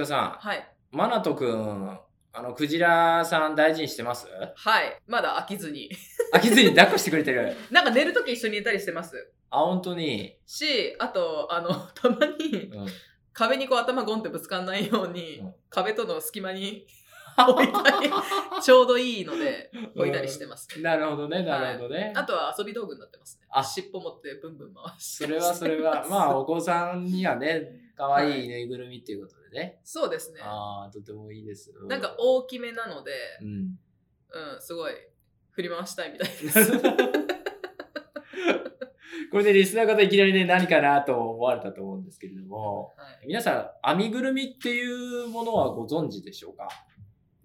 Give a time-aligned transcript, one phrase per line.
[0.00, 0.68] 大塚さん、はい。
[0.92, 1.98] マナトくん、
[2.32, 4.26] あの、クジラさん大事にしてます？
[4.54, 4.96] はい。
[5.06, 5.90] まだ飽きずに。
[6.32, 7.54] 飽きずに抱っこしてくれてる。
[7.70, 9.32] なんか寝るとき一緒に寝たりしてます。
[9.50, 10.36] あ、本当に？
[10.46, 12.86] し、あと、あの、 たまにうん。
[13.32, 16.84] 壁にこう頭ゴンってぶつかんないように、うん壁との隙間に
[17.38, 18.10] 置いたり、
[18.60, 22.12] ちょうどいいので置いたりしてます、ねなるほどね、なるほどね。
[22.16, 23.46] あとは遊び道具になってますね。
[23.50, 25.24] あ尻尾持ってブンブン回して。
[25.26, 29.80] それはそれは、まあ、お子さんにはね、可愛いぬいぐるみっていうことでね。
[29.84, 30.40] そうですね。
[30.42, 31.72] ああ、とてもいいです。
[31.76, 33.48] うなんか、大きめなので、うん。
[34.32, 34.92] うん、すごい
[35.50, 36.72] 振り回したいみたいです。
[39.30, 46.68] これでリスナー方いきなりね、何かなと思われたと思うんですけれども、はい、皆さん、編みぐるみっていうものはご存知でしょうか？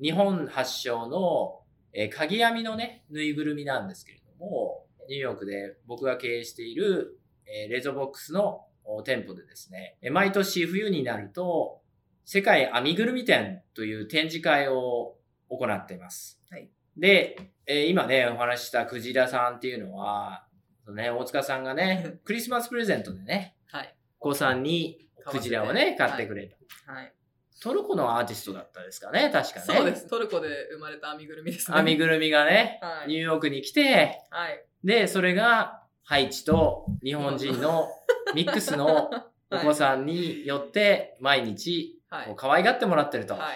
[0.02, 1.62] 日本発祥の、
[1.94, 11.82] えー鍵編みのね、ぬいぐるみなんですけれども、ニューヨークで僕が経営している、えーレゾボックスのお店舗でですね、えー毎年冬になると、
[12.26, 15.16] 世界編みぐるみ展という展示会を
[15.50, 16.42] 行っています。
[16.50, 20.46] はいで、えー今ね、お話ししたクジラさんっていうのは、
[20.88, 23.96] ね、大塚さんがね、 クリスマスプレゼントでね、はい。
[24.20, 26.94] お子さんにクジラをね、買ってくれた。
[26.94, 27.14] はい。
[27.62, 29.66] トルコのアーティストだったですかね、確かね。
[29.66, 30.08] そうです。
[30.08, 31.78] トルコで生まれた編みぐるみですね。
[31.78, 34.64] 編みぐるみがね、はいニューヨークに来て、はい。
[34.84, 37.90] で、それがハイチと日本人の
[38.36, 39.10] ミックスの
[39.50, 42.26] お子さんによって毎日はい。
[42.28, 43.54] こう可愛がってもらってるとは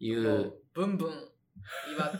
[0.00, 0.10] い。
[0.10, 0.22] う。
[0.22, 1.28] うブンブン
[1.94, 2.12] 今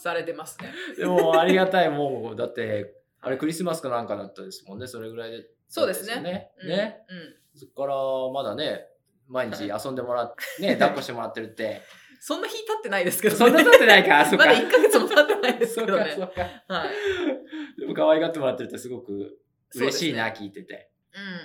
[0.00, 0.72] されてますね。
[0.96, 5.46] でもありがたい、もう、だって、あれはいクリスマスかなんかだったですもんね、それぐらいで。
[5.68, 6.50] そうですねね。
[6.62, 7.04] うんね。
[7.08, 7.58] うん。
[7.58, 7.94] そっから
[8.32, 8.86] まだね、
[9.28, 11.82] 毎日遊んでもらって、ね、 抱っこしてもらってるって。
[12.20, 13.38] そんな日経ってないですけどね。
[13.38, 14.46] そんな経ってないか、 そっか。
[14.46, 16.14] まだ1ヶ月も経ってないですけどね。
[16.16, 16.42] そっか。
[16.68, 17.80] はい。
[17.80, 19.38] でも可愛がってもらってるってすごく
[19.74, 20.90] 嬉しいな、そう聞いてて。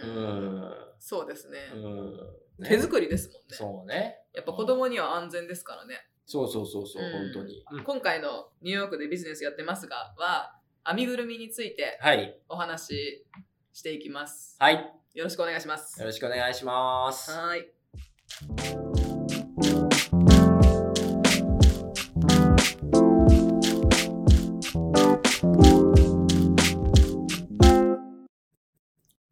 [0.04, 0.08] う。
[0.08, 0.74] うんん。
[1.00, 1.60] そうですね。
[1.74, 2.43] うん。
[2.60, 3.42] ね手作りですもんね。
[3.50, 4.20] そうね。
[4.34, 5.96] やっぱ子供には安全ですからね。
[6.26, 7.64] そうそうそうそう、うん本当に。
[7.72, 10.56] うん今回のニューヨークでビジネスやってますが、は、
[10.86, 12.40] 編みぐるみについてはい。
[12.50, 13.26] お話し
[13.74, 14.56] していきます。
[14.60, 14.76] はい。
[14.76, 14.82] よ
[15.14, 16.04] よろしくお願いします。
[16.04, 17.32] ろしくお願いします。
[17.32, 18.74] はーい。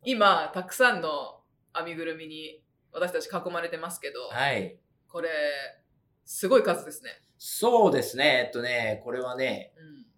[0.03, 1.41] 今、たくさんの
[1.73, 2.61] 編みぐるみに
[2.93, 4.77] 私たち囲まれてますけど、はい。
[5.07, 5.29] これ、
[6.25, 7.11] すごい数ですね。
[7.37, 8.43] そうですね。
[8.45, 10.11] えっとね、これはね、うん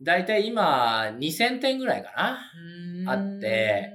[0.00, 3.12] だいたい今、2000点ぐらいかな。
[3.12, 3.92] あって、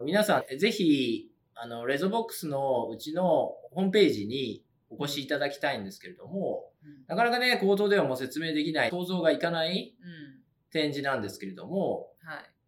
[0.00, 3.22] 皆さん、ぜひ、あの、レゾボックスのうちの
[3.70, 12.11] ホームページにお越しいただきたいんですけれども、うんなかなかね、口頭ではもう説明できない、想像がいかないうん展示なんですけれども、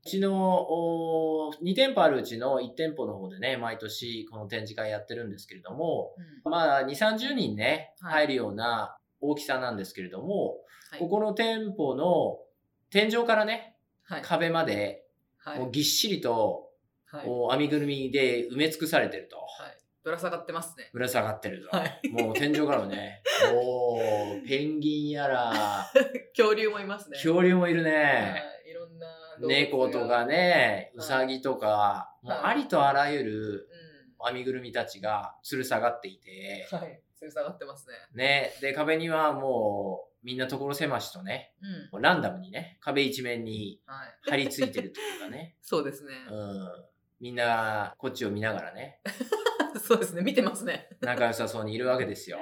[0.05, 0.17] はい。
[0.17, 0.33] うちの
[0.71, 10.57] お2店舗あるうちの1店舗の方でね、毎年この展示会やってるんですけれども、うんまあ2、30人ね、はい入るような大きさなんですけれども、
[10.91, 12.39] はいここの店舗の
[12.91, 14.23] 天井からね、はい。
[14.23, 15.05] 壁まで、
[15.39, 15.59] はい。
[15.59, 16.69] もうぎっしりと、
[17.07, 17.59] はい。
[17.59, 19.37] 編みぐるみで埋め尽くされてると。
[19.37, 19.79] はい。
[20.05, 20.91] ぶら下がってますね。
[20.93, 21.77] ぶら下がってると。
[21.77, 22.01] はい。
[22.11, 23.23] もう天井からもね、
[23.53, 23.99] も
[24.45, 25.91] うペンギンやら、
[26.37, 27.17] 恐竜もいますね。
[27.17, 28.43] 恐竜もいるはね。
[29.41, 30.27] 猫とか。
[30.27, 33.69] ね、はいうさぎとか、もうはいありとあらゆる
[34.23, 36.77] う編みぐるみたちが吊る下がっていて、ん。
[36.77, 37.01] はい。
[37.15, 37.95] つり下がってますね。
[38.15, 41.53] ね、で、壁にはもうみんな所狭しとね、
[41.93, 42.03] うん。
[42.03, 44.31] ランダムにね、壁一面にはい。
[44.31, 46.13] 張り付いてるというかね、 そうですね。
[46.31, 46.85] うん、
[47.21, 49.01] みんなこっちを見ながらね、
[49.83, 50.23] そうですね。
[50.23, 50.89] 見てますね。
[51.01, 52.39] 仲良さそうにいるわけですよ。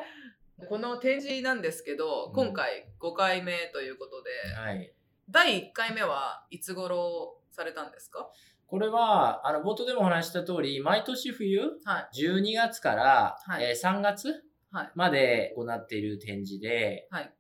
[0.69, 4.93] この展示なんですけど、うん今回5回目ということで、はい。
[5.31, 8.29] 第1回目はいつ頃されたんですか？
[8.67, 12.23] これは、あの、冒頭でもお話しした通り、毎年冬、はい。
[12.25, 14.91] 12月から、はいえー3月はい。
[14.95, 17.35] まで行っている展示で、はい。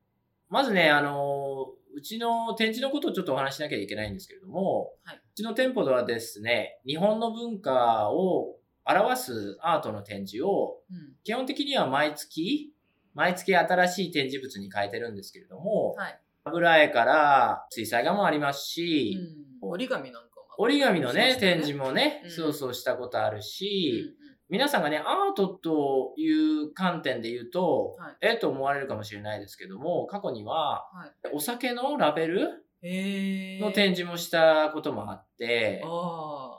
[0.51, 11.15] まずね、あの、うちの展示のことをちょっとお話ししなきゃいけないんですけれども、はいうちの店舗ではですね、日本の文化を表すアートの展示を、うん。
[11.25, 12.75] 基本的には毎月、
[13.15, 16.21] 毎月新しい展示物に変えてるんですけれども、はい。
[16.45, 19.19] 油絵から水彩画もありますし、
[19.63, 19.71] うん。
[19.71, 20.43] 折り紙なんかも。
[20.59, 22.31] 折り紙のね、ね展示もね、うん。
[22.31, 24.15] そうそうしたことあるうんし、
[24.49, 25.05] 皆さんがね、アー
[25.35, 28.17] トという観点で言うと、はい。
[28.23, 31.31] ええと思われるかもしれないですけども、過去には、はい。
[31.33, 35.89] お酒のラベルの展示もしたこともあって、あ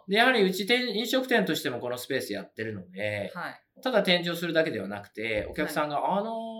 [0.07, 3.59] で、やはりうち店飲食店としてもこのスペースやってるので、はい。
[3.81, 6.53] ただ展示をするだけではなくて、お客さんが、あのー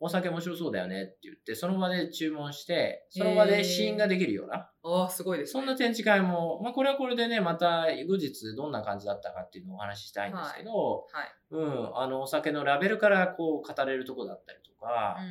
[0.00, 5.60] お酒面白そうだよねって言って、その場で注文して、その場で試飲ができるような、ああ、すごいですね。
[5.60, 11.34] そんな展示会も、まあこれはこれでね、また後日どんな感じだったかっていうのをお話ししたいんですけど、はい。
[11.50, 15.22] うん、あのお酒のラベルからこう語れるとこだったりとか、う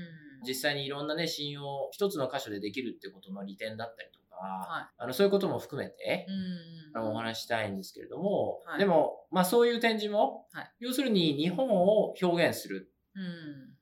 [0.44, 0.48] ん。
[0.48, 6.26] 実際にいろんなね、試飲を一つの箇所でできるってことの利点だったりとか、はあのそういうことも含めて、
[6.94, 7.02] うん。
[7.02, 13.24] あのお話ししたいんですけれども、はいでも、まあそういう展示も、はい要するに日本を表現するうん。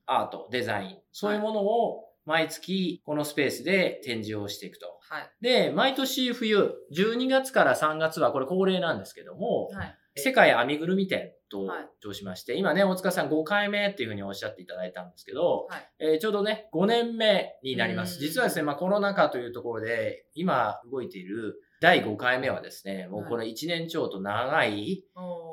[0.06, 4.86] アート、デザイン、そういうものを毎月このスペースで展示をしていくと。
[5.08, 5.30] はい。
[5.40, 9.96] で、毎年冬、12月から3月はこれ恒例なんですけども、はい。
[10.16, 15.90] 世界編みぐるみ展とはい称しまして、今ね、大塚さん5回目っていうふうにおっしゃっていただいたんですけど、はい。
[15.98, 18.14] えーちょうどね、5年目になります。
[18.14, 25.04] うん実はですね、まあコロナ禍というところで、今動いている第5回目はですね、もうこれ1年超と長い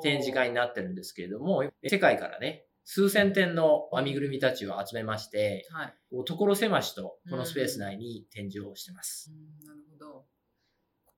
[0.02, 5.94] 展示会になってるんですけれども、世界からね、数千点の編みぐるみたちを集めまして、はい。
[6.26, 9.30] 所狭しとこのスペース内に展示をしてます。
[9.30, 10.24] うんなるほど。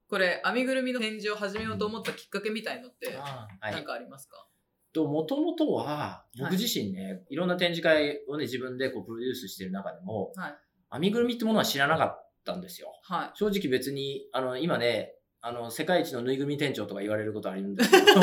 [0.08, 3.72] これ、編みぐるみの展示を始めようと思ったきっかけみたいのって、はい。
[3.72, 4.44] 何かありますか？
[4.92, 10.54] と、もともとは、はい僕自身ね、いろんな展示会をね、自分でこうプロデュースしてる中でも、はい。
[10.92, 12.92] 編みぐるみってものは知らなかったんですよ。
[13.02, 18.04] は正直別に、あの、今ね、あの、世界一のぬいぐるみ店長とか言われることあるんですけど。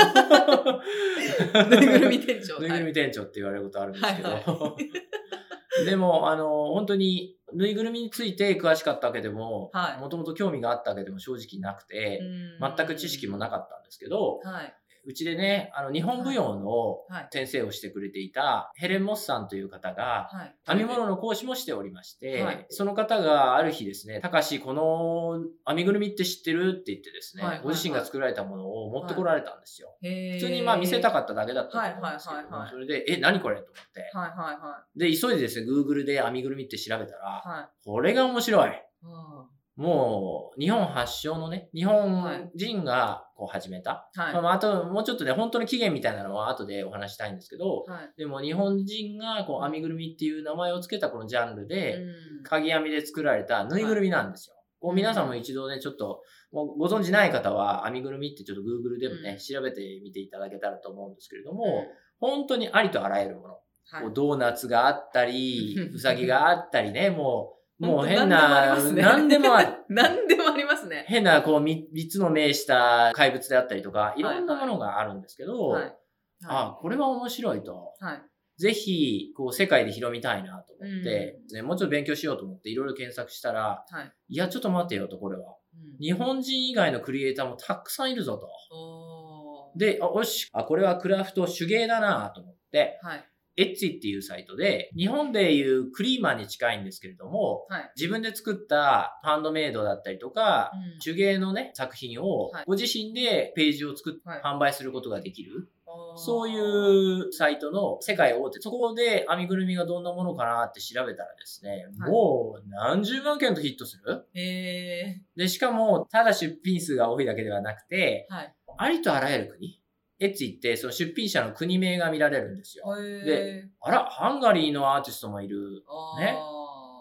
[1.62, 1.70] い。
[1.70, 2.60] ぬいぐるみ店長。
[2.60, 4.30] ぬいぐるみ店長って言われることあるんですけど。
[4.30, 4.76] はいは
[5.86, 14.76] でも、あの、本当に、ぬいぐるみについて詳しかったわけでもはい、もともと興味があったわけでも正直なくて、うん全く知識もなかったんですけど、はい。
[15.08, 17.28] うちでね、あの、日本舞踊のはい。
[17.32, 20.56] 先生をしてくれていたヘレン・モスさんという方が、はい。
[20.68, 26.78] 編み物の講師もしておりまして、はいその方がある日ですね、たかし、この編みぐるみって知ってる？
[26.80, 29.96] って言ってですね、はいはいはいご自身が作られたものを持ってこられたんですよ。
[30.02, 33.58] へ普通にまあ見せたかかっただけだったと思うんですけども、はいはいはいはいそれで、え、何これ？
[33.58, 34.12] と思って。
[34.14, 37.50] はいはいはで、急いでですね、Google で編みぐるみって調べたら、い。
[37.50, 37.84] はい。
[37.86, 38.70] これが面白い。
[39.04, 39.46] あ
[39.76, 44.10] もう、日本発祥のね、日本人がこう始めた。
[44.18, 44.34] ーはい。
[44.42, 48.14] まあ、あと、もうちょっとね、本当の起源みたいなのは後でお話したいんですけど、はい。
[48.18, 52.00] でも日本人がこう編みぐるみっていう名前をつけたこのジャンルで、う
[52.42, 54.56] ん鍵編みで作られたぬいぐるみなんですよ。
[54.80, 61.86] こう皆さんも一度ね、ちょっと、もうご存知ない方は編みぐるみってちょっと Google でもね、うん調べてみていただけたらと思うんですけれども、
[62.20, 63.54] 本当にありとあらゆるもの。
[63.54, 63.68] はい
[64.02, 69.74] こうドーナツがあったりう、 さぎがあったりね、もう、もう変な、何でもある。
[69.88, 71.06] 何でもあ りますね。
[71.08, 75.98] 変な、こう、三つの名した怪物であったりとか、いろんなものがあるんですけど、はい。
[76.46, 77.94] あ、これは面白いと。
[78.00, 78.22] はい。
[78.58, 84.12] ぜひ、こう、世界で広めたいなと思って、ね、もうちょっと勉強しようと思って、いろいろ検索したら、はい。
[84.30, 85.44] いや、ちょっと待ってよと、これは。
[85.46, 85.58] うん
[86.00, 89.78] 日本人以外のクリエイターもたくさんいるぞと。
[89.78, 93.30] で、あ、よし、あ、これはクラフト手芸だなと思って、はい。
[93.58, 97.92] エッツィっていうサイトで、日本でいうクリーマーに近いんですけれども、はい。
[97.96, 105.70] 自分で作ったハンドメイドだったりとか、うん手芸のね、作品をはいご自身でページを作ってはい販売することができる。
[106.16, 108.60] そういうサイトの世界大手。
[108.62, 114.28] そこで編みぐるみがどんなものかなって調べたらですね、はいもう何十万件とヒットする。
[114.34, 118.54] へで、しかも、ただ出品数が多いだけではなくて、ーはい。
[118.78, 119.82] ありとあらゆる国。
[120.20, 122.86] エッツィってその出品者の国名が見られるんですよ。
[123.00, 125.84] へあら、ハンガリーのアーティストもいる。
[126.18, 126.36] ーね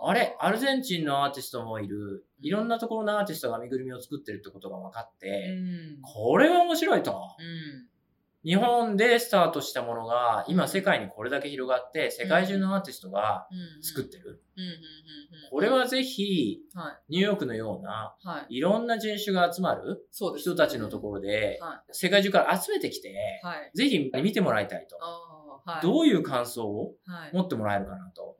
[0.03, 2.27] あれ、アルゼンチンのアーティストもいる。
[2.41, 6.03] いろんなところのアーティストが編みぐるみを作ってるってことが分かっうて、ん。
[6.03, 7.13] これは面白いと。
[7.13, 7.89] うん。
[8.47, 13.83] 日本でスタートしたものが、今世界にこれだけ広がって、世界中のアーティストがうん。
[13.83, 14.41] 作ってる。
[15.51, 16.61] これはぜひ。
[17.09, 18.59] ニューヨークのような、はい。
[18.59, 20.07] いろんな人種が集まる。
[20.39, 23.13] 人たちのところで、は世界中から集めてきて。
[23.75, 24.97] ぜひ見てもらいたいと。
[25.83, 27.31] どういう感想をはい。
[27.35, 28.37] 持ってもらえるかなと。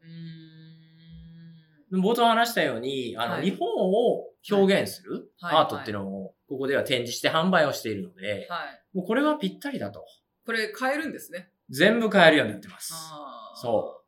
[1.93, 8.86] 冒頭話したように、あの、はい日本を表現するはいアートっていうのを、ここでは展示して販売をしているので、はい。
[8.97, 10.07] もうこれはぴったりだと。
[10.47, 11.51] これ買えるんですね。
[11.69, 12.95] 全部買えるようになってます。
[13.61, 14.03] そ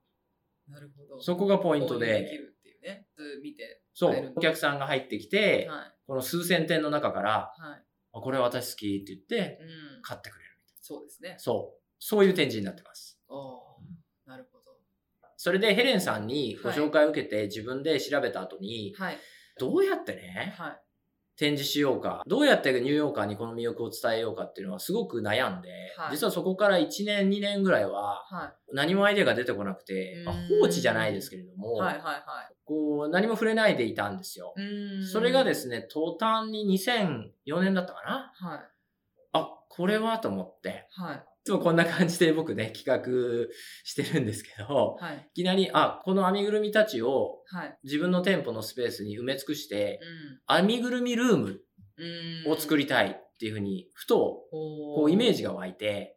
[0.68, 1.20] うなるほど。
[1.20, 3.06] そこがポイント購入できで、るっていうね。
[3.42, 3.82] 見て。
[3.92, 5.94] そう、お客さんが入ってきて、はい。
[6.06, 7.84] この数千点の中から、はい。
[8.14, 10.02] あこれ私好きって言って、うん。
[10.02, 10.50] 買ってくれる。
[10.80, 11.34] そうですね。
[11.38, 11.82] そう。
[11.98, 13.20] そういう展示になってます。
[14.24, 14.64] なるほど。
[15.36, 19.18] それでヘレンさんにご紹介を受けて自分で調べた後に、はい。
[19.58, 20.80] どうやってね、はい。
[21.38, 31.80] 展示しようか、どうやってニューヨーカーにこの魅力を伝えようかっていうのはすごく悩んで、はい実はそこから1年、2年ぐらいはは何もアイデアが出てこなくて、まあうん放置じゃないですけれども、い。
[31.80, 31.94] はい。
[31.94, 32.02] はい。
[32.02, 32.12] は
[32.50, 32.54] い。
[32.64, 34.54] こう何も触れないでいたんですよ。
[35.12, 38.48] それがですね、途端に2004年だったかな？
[38.50, 38.60] はい。
[39.70, 41.24] これはと思って、はい。
[41.48, 43.50] いつもこんな感じで僕ね、 企画
[43.82, 45.28] してるんですけど、はい。
[45.32, 47.78] いきなり、あ、この編みぐるみたちをはい。
[47.84, 49.98] 自分の店舗のスペースに埋め尽くして、
[50.50, 51.60] う編みぐるみルーム。
[52.46, 55.50] を作りたいっていうふうに、ふと、ここうイメージが。
[55.50, 56.16] が湧いて。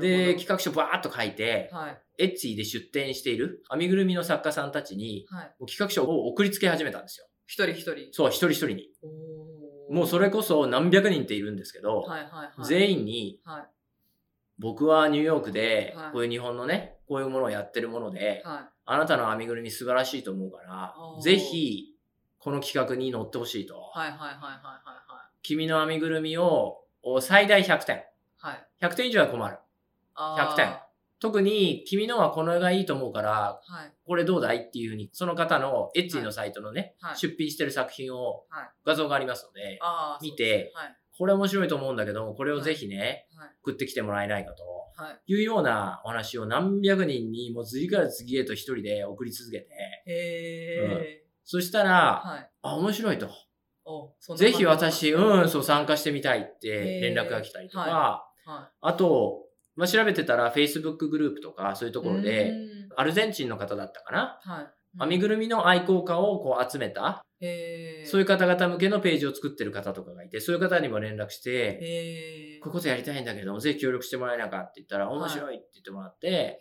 [0.00, 2.02] で、企画書バーっと書いて、はい。
[2.18, 5.66] エッツィで出店している編みぐるみの作家さんたちに、はい。
[5.66, 7.26] 企画書を送りつけ始めたんですよ。
[7.46, 8.12] 一人一人。
[8.12, 8.90] そう、一人一人に。
[9.88, 12.64] もうそれこそ何百人っているんですけど、はいはいはい。
[12.66, 13.75] 全員に、はい。
[14.58, 21.94] 僕はニューヨークではい、こういう日本のね、こういうものをやってるもので、はあなたの編みぐるみ素晴らしいと思うからぜひ、
[22.38, 23.74] この企画に乗ってほしいと。
[23.74, 23.98] い。
[23.98, 24.86] はいはいはいはいはい
[25.42, 27.96] 君の編みぐるみをお最大100点。
[28.38, 28.52] はい。
[28.80, 28.92] はい。
[28.92, 29.58] 100点以上は困る。
[30.14, 30.76] あー100点
[31.18, 33.92] 特に君のはこの絵がいいと思うから、はい。
[34.04, 39.78] これどうだいっていうふうに、その方のエッツィのサイトのね、はい出品してる作品をはい画像がありますので。
[40.20, 43.50] 見てそうですねこれ面白いと思うんだけども、これをぜひね、はい。
[43.62, 44.64] 送ってきてもらえないかと。
[44.96, 45.12] はい。
[45.12, 45.20] はい。
[45.26, 49.66] いうようなお話を何百人にもう次から次へと一人で送り続けて、
[50.06, 50.12] へ
[50.84, 51.24] え。
[51.44, 52.50] そしたら、はい。
[52.62, 53.30] あ、面白いと。
[54.36, 59.44] ぜひ私、うん、そう参加してみたいって連絡が来たりとか、はあと、
[59.76, 62.02] まあ、調べてたら Facebook グループとかそういうとい。
[62.02, 62.52] ころで、
[62.96, 64.66] アルゼンチンの方だったかな、はい。
[64.98, 68.06] 編みぐるみの愛好家をこう集めた、へえ。
[68.06, 72.60] そういう方々向けのページを作ってる方とかがいて、そういう方にも連絡して、へえ。
[72.60, 76.60] こういうことやりたいんだけども、ぜひ協力してもらえないかって言ったら、はい面白いって言ってもらって、へ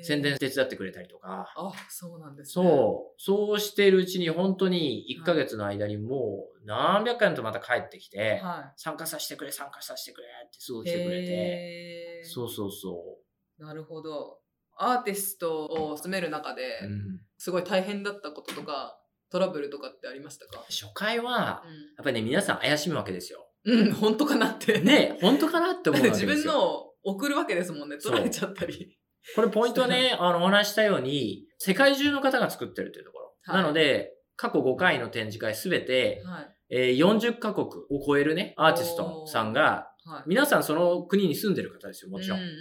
[0.00, 0.04] え。
[0.04, 2.64] 宣伝手伝ってくれたりとか、あ、そうなんですね。
[2.64, 10.92] そう、そうしているうちに本当に1ヶ月の間にもう何百回とまた帰ってきて、は参加させてくれ、参加させてくれってすごいい。
[10.92, 12.24] 来てくれて、へえ。
[12.24, 13.18] そうそうそ
[13.58, 14.38] なるほど。
[14.76, 16.86] アーティストを集める中で、う。
[16.86, 18.98] うん、すごい大変だったこととか、
[19.32, 20.64] トラブルとかってありましたか？
[20.68, 21.62] 初回は、や
[21.98, 23.48] うっぱりね、皆さん怪しむわけですよ。
[23.64, 23.70] ん。
[23.70, 24.80] うん、本当かなって。
[24.80, 26.52] ね、本当かなってだ思うわけですよ。
[26.52, 27.96] 分のを送るわけですもんね。
[27.98, 28.98] 取られちゃったり。
[29.34, 33.24] これポイントはね、 あの、お話ししたように、世界中の方が作ってるというところ。
[33.44, 36.56] はいなので、過去5回の展示会すべて、はい。
[36.74, 40.22] えー40カ国を超えるね、アーティストさんが、はい。
[40.26, 42.38] 皆さんその国に住んでる方ですよ、もちろん。
[42.38, 42.52] うんうん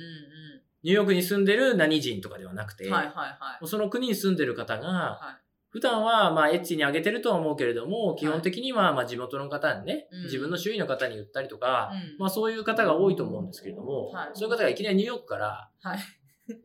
[0.83, 2.91] ニューヨークに住んでる何人とかではなくて、うん。
[2.93, 3.67] はいはいはい。
[3.67, 5.39] その国に住んでる方が、は
[5.71, 15.99] 普段はまあエッチに上げてるとは思うけれども、い基本的にはまあ地元の方にね、うん自分の周囲の方に言ったりとか、まあそういう方が多いと思うんですけれども、はいそういう方がいきなりニューヨークから、はい。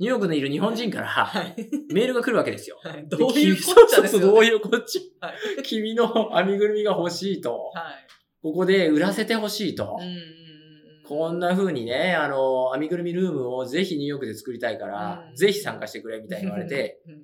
[0.00, 1.54] ニューヨークにいる日本人からはい。
[1.92, 2.78] メールが来るわけですよ。
[3.08, 4.44] どういうこっちゃどう。
[4.44, 5.12] いうこっち。
[5.62, 8.06] 君の編みぐるみが欲しいと、はい。
[8.42, 9.98] ここで売らせて欲しいと。
[11.06, 17.22] こんな風にね、あの、編みぐるみルームをぜひニューヨークで作りたいから、うんぜひ参加してくれみたいに言われて、うん。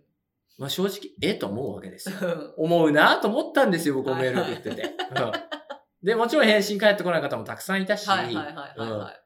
[0.58, 2.16] まあ正直、えと思うわけですよ。
[2.20, 4.82] うん思うなと思ったんですよ、僕もメール送ってて。
[4.82, 5.52] うん
[6.02, 8.08] で、もちろん返信返ってこない方もたくさんいたし。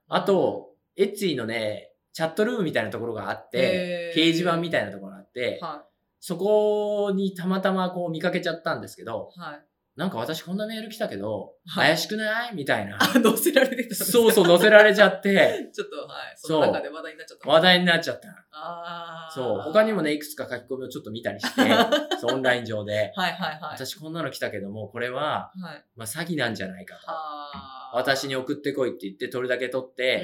[0.08, 5.84] あと、エッツィのね、チャットルームみたいなところがあって、掲示板みたいなところがあって、は
[6.20, 9.40] そこにたまたまこう見かけちゃったんですけど、い。
[9.40, 9.64] はい。
[9.96, 12.54] なんか私こんなメール来たけど、はい怪しくない？
[12.54, 12.96] みたいな。
[13.02, 14.12] あ、載せられてたんですか？
[14.12, 16.34] そうそう、載せられちゃって、 ちょっと、はい。
[16.36, 17.48] その中で話題になっちゃった。
[17.48, 18.28] 話題になっちゃった。
[18.52, 19.30] ああ。
[19.32, 21.62] そう、他にもね、いくつか書き込みをちょっと見たりして、
[22.20, 23.58] そうオンライン上で、はいはいはい。
[23.62, 25.84] 私こんなの来たけども、これは、はい。
[25.96, 27.00] まあ、詐欺なんじゃないかと。
[27.08, 30.22] あー私に送ってこいって言って、取るだけ取って、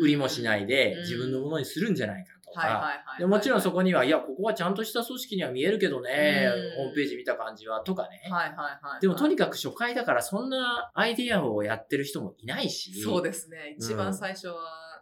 [0.00, 2.86] 売りもしないでうん自分のものにするんじゃないかとはいはいか。
[3.10, 3.20] はい。
[3.20, 3.74] でもちろんそこ。
[3.74, 8.20] こには、いや、ここはちゃんとした組織には見えるけどねうん、ホームページ見た感じは、とかね。
[8.30, 9.00] はいはいはい。
[9.00, 13.02] でもとにかかく初回だから、そんなアイディアをやってる人もいないし。
[13.02, 13.74] そうですね。
[13.78, 14.54] 一番最初は、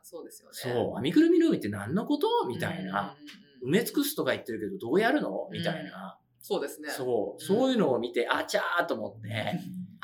[0.02, 0.54] そうですよね。
[0.54, 2.46] そう、編みぐるみルームって何のこと？
[2.48, 2.82] みたいな。
[2.82, 3.16] うんうんうん
[3.62, 5.48] 埋め尽くすとか言ってるけど、どうやるの？
[5.52, 6.18] みたいな。
[6.40, 6.90] そうですね。
[6.90, 9.28] そう、うんそういうのを見て、あちゃーと思って。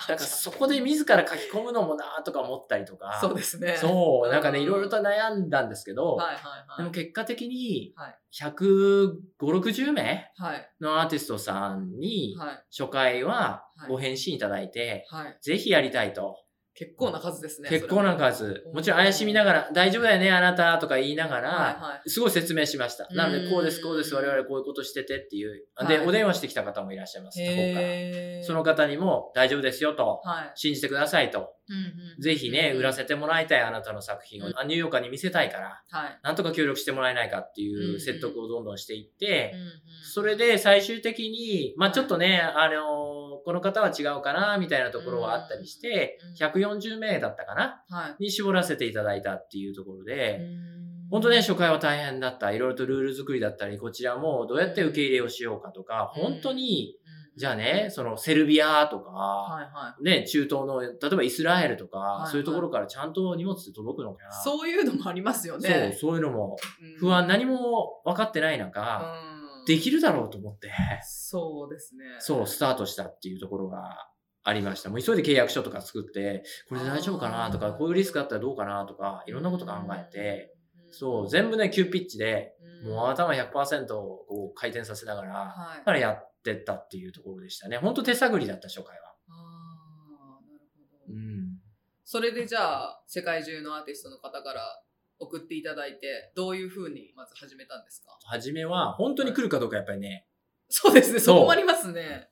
[0.01, 3.19] あだからそこで自ら書き込むのもなーとか思ったりとか。
[3.21, 3.77] そうですね。
[3.77, 6.37] そう、なんかね、うんいろいろと悩んだんですけど、はいはい
[6.69, 6.79] はい。
[6.79, 10.71] でも結果的にはい、150、60名はい。
[10.81, 12.65] のアーティストさんに、はい。
[12.71, 15.39] 初回ははいご返信いただいて、はい。
[15.43, 16.37] ぜひやりたいと。
[16.79, 17.69] 結構な数ですね。
[17.69, 18.65] 結構な数。
[18.73, 22.09] もちろん怪しみながら、大丈夫だよね、あなたとか言いながら、はいはい。
[22.09, 23.09] すごい説明しました。
[23.15, 25.65] なので、うんこうです、こうです、我々こういうことしててっていう。
[25.75, 28.45] はいで、お電話してきた方もいらっしゃいます、他方から。
[28.45, 30.53] その方にも大丈夫ですよと、はい。
[30.55, 31.55] 信じてくださいと。
[31.69, 31.79] うんう
[32.19, 36.21] んぜひね、売らせせてもらいたいあなたの作品を、うんあニューヨーカーに見せたいから、はい。
[36.23, 39.69] なんとか協力してもらえないかっていんううん説得をどんどんしていって、うんうん
[40.11, 48.25] それで最終的に、まあはいちょっとね、あのこの方は違うかな、みたいなところはあったりしてうん、140名だったかなはい。
[48.25, 50.79] に絞らせていただいたっていうところで、うん
[51.11, 52.53] 本当ね、初回は大変だった。
[52.53, 56.99] いろいろとルール作りだったり、こちらもどうやって受け入れをしようかとか、うん本当に
[57.39, 64.29] じゃあね、そのセルビアとか、はいはね、中東の、例えばイスラエルとか、はいそういうところからちゃんと荷物届くのかな。
[64.29, 64.33] い。
[64.43, 65.97] そういうのもありますよそう、ね。
[65.99, 69.28] そういうのもうん不安、何も分かってない中、うん
[69.69, 70.73] できるだろうと思って、
[71.03, 72.05] そうですね。
[72.21, 74.09] そう、スタートしたっていうところが
[74.43, 74.89] ありました。
[74.89, 80.57] もう急いで契約書とか作って、これで大丈夫かなとか、こういうリスクあったらどうかなとか、いろんなこと考えて、
[80.87, 87.77] うん、そう、全部ね、急ピッチで、うんもう頭100%をこう回転させながら、はからやってったっていうところでしたね。
[87.77, 89.15] 本当手探りだった、初回は。
[89.29, 91.15] ああ、なるほど。
[91.15, 91.59] うん。
[92.05, 94.81] それでじゃあ、世界中のアーティストの方から
[95.21, 98.17] 送っていただいて、どういうふうにまず始めたんですか？
[98.25, 100.27] 初めは、本当に来るかどうかやっぱりね、
[100.69, 102.29] そうですね、そこもありますね。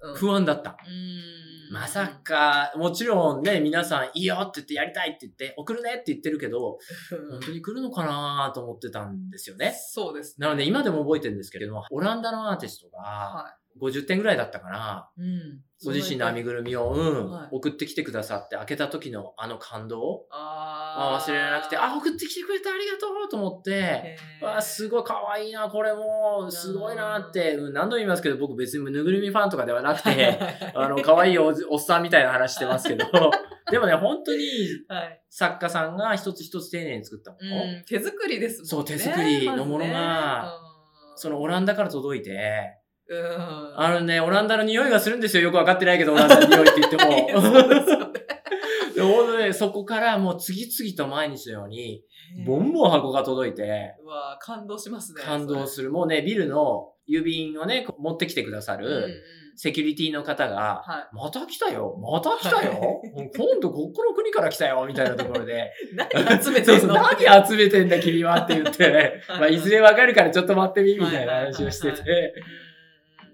[0.00, 0.76] うん、不安だった。
[1.72, 6.78] まさか、もちろんね、皆さんいいよって言ってやりたいって言って、送るねって言ってるけど、
[7.10, 9.74] うん本当に来るのかなと思ってたんですよね。
[9.76, 10.46] そうですね。
[10.46, 15.10] なので今でも覚えてるんですけれども、オランダのアーティストがは50点ぐらいだったかな。
[15.18, 15.22] い。
[15.22, 15.60] うん。
[15.84, 30.38] ご自身の編みぐるみを、うん、はい送ってきてくださって、開けた時のあの感動あーあ忘れられなくて、あ、送ってきてくれてありがとうと思って、わあ、すごい可愛いな、これも、すごいなって、うん何度も言いますけど、僕別にぬぐるみファンとかではなくて、
[30.74, 33.04] あの、可愛いおじおっさんみたいな話してますけど、
[33.70, 34.38] でもね、本当に
[34.88, 35.22] はい。
[35.28, 38.68] 作家さんが一つ一つ丁寧に作ったもの、うん、手作りですもんね。
[38.68, 40.52] そう手作りのものがま
[41.16, 43.74] そのオランダから届いて、うん。
[43.76, 45.42] あのね、オランダの匂いがするんですよ。
[45.44, 48.12] よくわかってないけど、オランダの匂いって言ってはいも。
[48.96, 52.02] ですよねで本当ね、そこからもう次々と毎日のように、
[52.46, 55.22] ボンボン箱が届いて、うわ感動しますね。
[55.22, 55.66] 感動る。
[55.68, 55.90] する。
[55.90, 59.22] もうね、ビルの郵便をね、持ってきてくださうんうんる
[59.58, 63.00] セキュリティの方が、はまた来たよまた来たよ
[63.34, 65.72] 今度ここの国から来たよみたいなところで。
[65.92, 65.96] い。
[65.96, 66.94] 何集めてんの？
[66.94, 72.34] 何集めてんだ君はって言って、 まあ、いずれわかるからちょっと待ってみ、みたいな話をしてはいはいて。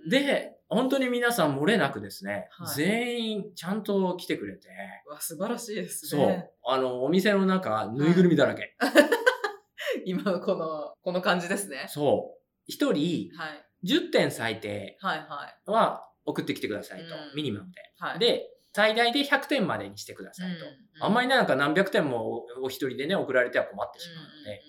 [0.04, 4.68] うん、で、本当に皆さん漏れなくですね、はい全員ちゃんと来てくれて、
[5.06, 6.50] うわ素晴らしいですそうね。。
[6.66, 8.76] あの、お店の中、ぬいぐるみだらけ。
[10.06, 11.86] 今この、この感じですね。
[11.88, 12.42] そう。
[12.66, 13.66] 一人、はい。
[13.84, 15.24] 10点最低はいは
[15.66, 15.70] い。
[15.70, 17.14] は送ってきてくださいと。
[17.14, 17.80] うんミニマムで。
[17.98, 21.04] はい。、で、最大で100点までにしてくださいと。
[21.04, 24.62] あんまりね、なんか何百点もお一人でね、送られては困ってしまうので。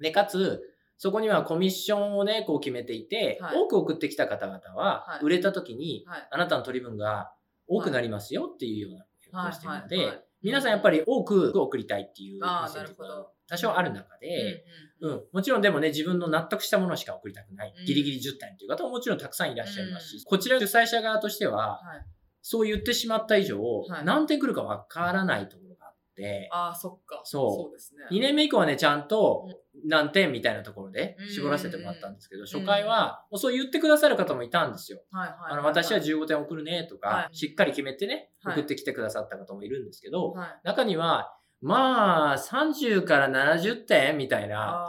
[0.00, 0.60] で、かつ、
[1.02, 3.56] そこにはコミッションをね、こう決めていて、はい。
[3.56, 5.24] 多く送ってきた方々はは、い。
[5.24, 6.28] 売れた時に、はい。
[6.30, 7.32] あなたの取り分が
[7.66, 9.06] 多くなりますよっていうような
[9.40, 13.30] ことをしてるので、皆さんやっぱり多く送りたいっていうあなるほど。
[13.48, 14.64] 多少ある中うんで、
[15.00, 15.10] うん。
[15.10, 17.86] うん、もちろんでもね、自分の納得したものしか送りたくないうん。
[17.86, 20.24] ギリギリ10点という方ももちろんたくさんいらっしゃいますし、うん。
[20.24, 22.06] こちら主催者側としては、はい。
[22.42, 24.04] そう言ってしまった以上、はい。
[24.04, 27.22] 何点来るかわからないところがあって、ああ、そっか。
[27.24, 27.50] そう。
[27.64, 28.04] そうですね。
[28.10, 29.48] 2年目以降はね、ちゃんと
[29.84, 35.02] 何点みたいなところで絞らせてもらったんですけど、ん初回はもうそう言ってくださる方もいたんですよ。
[35.10, 35.52] はいはいはい。
[35.52, 40.48] あの私は15点送るねとか、はいしっかり決めてね、はい送ってきてくださった方もいるんですけど、はい。
[40.64, 44.88] 中には、まあ、30から70点みたいな。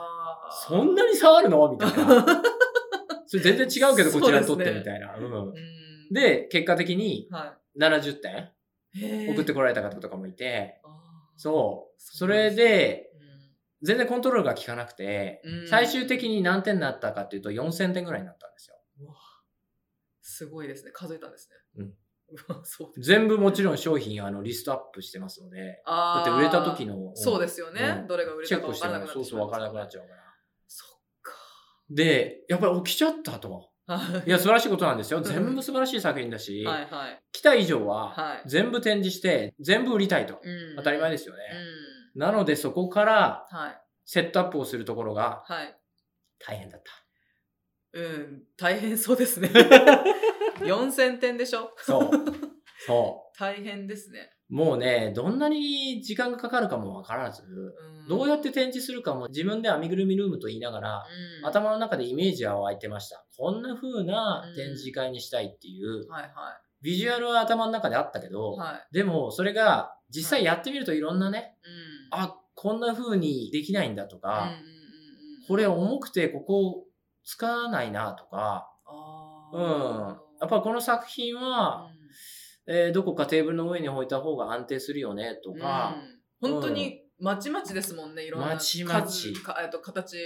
[0.67, 2.25] そんなに差あるのみたいな。
[3.27, 5.15] それ全然違うけど、こちらにとってみたいな。
[6.12, 8.51] で、結果的には70点
[9.34, 10.82] 送ってこられた方とかもいて、
[11.38, 11.95] そう。
[11.97, 13.11] それで、うん
[13.84, 18.76] 全然コントロールが効かなくて、うん最終的に何点になったかっていうと4000点ぐらいになったんですよ。
[20.22, 20.91] すごいですね。
[20.91, 21.84] 数えたんですね。
[21.84, 21.94] うん。
[22.63, 27.82] そう全部もちろん商品あのリストアップしてますので、だって売れた時の、そうですよね。
[28.02, 30.22] うんどれが売れたか分からなくなってそうそう分からなくなっゃちゃうから。
[30.67, 30.89] そっ
[31.22, 31.34] か。
[31.89, 33.70] で、やっぱり起きちゃったと。
[33.88, 35.20] はいや、素晴らしいことなんですよ。
[35.20, 37.22] ん全部素晴らしい作品だし、はいはい。
[37.34, 38.44] 来た以上は、はい。
[38.46, 40.39] 全部展示して、全部売りたいと。
[40.41, 41.41] うん当たり前ですよね。
[41.54, 41.81] う
[42.15, 43.56] なので、そこからん。
[43.56, 43.82] はい。
[44.06, 45.78] セットアップをするところがはい。
[46.39, 48.00] 大変だった。
[48.00, 48.43] うん。
[48.58, 49.50] 大変そうですね。
[50.60, 51.71] 4000点でしょ？
[51.78, 52.10] そう。
[52.86, 54.32] そ 大変ですね。
[54.50, 54.56] う。
[54.56, 61.06] もうね、どんなに時間がかかるかもわからず、うんどうやって展示するかも自分で編みぐるみルームと言いながら、
[61.39, 63.24] うん頭の中でイメージは湧いてました。
[63.38, 66.30] こんな風な展示会にしたいっていう、はいは
[66.82, 68.30] ビジュアルは頭の中であったけい。
[68.32, 68.93] ど、はい。
[68.93, 72.01] でもそれが実際やってみるといろんなね、うん。
[72.12, 74.56] あ、こんな風にできないんだとうんうんか、うんうん、
[75.47, 76.86] これ重くてここ
[77.24, 80.17] 使わないなとか、あうん。
[80.41, 81.89] やっぱこの作品は、
[82.67, 85.95] えーどこかテーブルの上に置いた方が安定するよねとか、
[86.41, 86.52] うん。
[86.54, 89.34] 本当にまちまちですもんね、いろんなまちまち。
[89.34, 90.17] 数かと形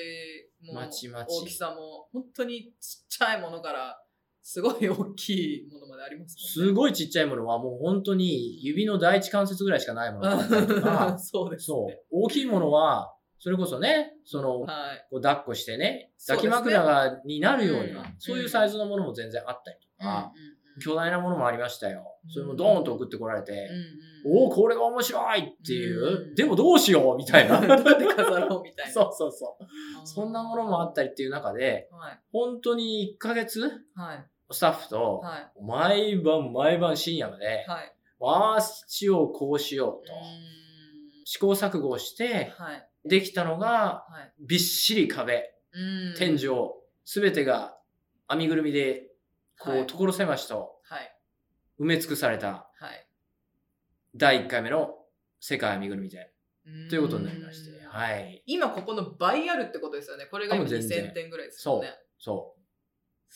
[0.65, 1.27] もまちまち。
[1.29, 2.07] 大きさも。
[2.13, 4.01] 本当にちっちゃいものから
[4.47, 6.65] すごい大きいものまでありますね。
[6.67, 11.65] すごいちっちゃいものはもう本当に指の第一関節ぐらいしかないものがあったりとか そうです、ね。
[11.65, 12.05] そう。
[12.11, 15.07] 大きいものは、それこそね、その、はい。
[15.09, 22.03] こう抱っこしてね、抱き枕が、になるような、うんそういうサイズのものも全然あったりとか、うん巨大なものもありましたよ。
[22.27, 23.53] それもドーンと送ってこられて、
[24.25, 27.61] うんうんおお、これが面白いっていう、うんでもどうしようみたいな。
[27.65, 28.91] どうやって飾ろうみたいな。
[28.91, 30.05] そうそうそう。
[30.05, 32.19] そんなものもあったりっていう中で、はい。
[32.33, 33.61] 本当に1ヶ月、
[33.95, 34.25] はい。
[34.51, 35.51] スタッフと、はい。
[35.63, 37.95] 毎晩毎晩深夜まで、はい。
[38.21, 40.15] ああしよう、こうしようと、う
[41.25, 42.89] 試行錯誤をして、はい。
[43.07, 44.33] できたのが、はい。
[44.39, 46.47] びっしり壁、うん天井、
[47.03, 47.77] すべてが
[48.29, 49.07] 編みぐるみで、
[49.59, 51.15] こう、はい所狭しとはい。
[51.79, 53.07] 埋め尽くされたはい。
[54.15, 54.95] 第1回目の
[55.39, 56.31] 世界編みぐるみ展
[56.65, 58.43] うーんということになりまして、はい。
[58.45, 60.25] 今ここの倍あるってことですよね。
[60.25, 61.89] これが今多分全然2000点ぐらいですよね。
[62.17, 62.54] そ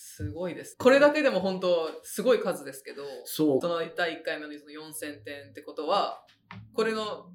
[0.01, 0.77] すごいです。
[0.77, 3.05] これだけでも本当すごい数ですけど、う。
[3.25, 3.67] そうそ。
[3.67, 6.25] の第1回目のその4000点ってことは、
[6.73, 7.29] これの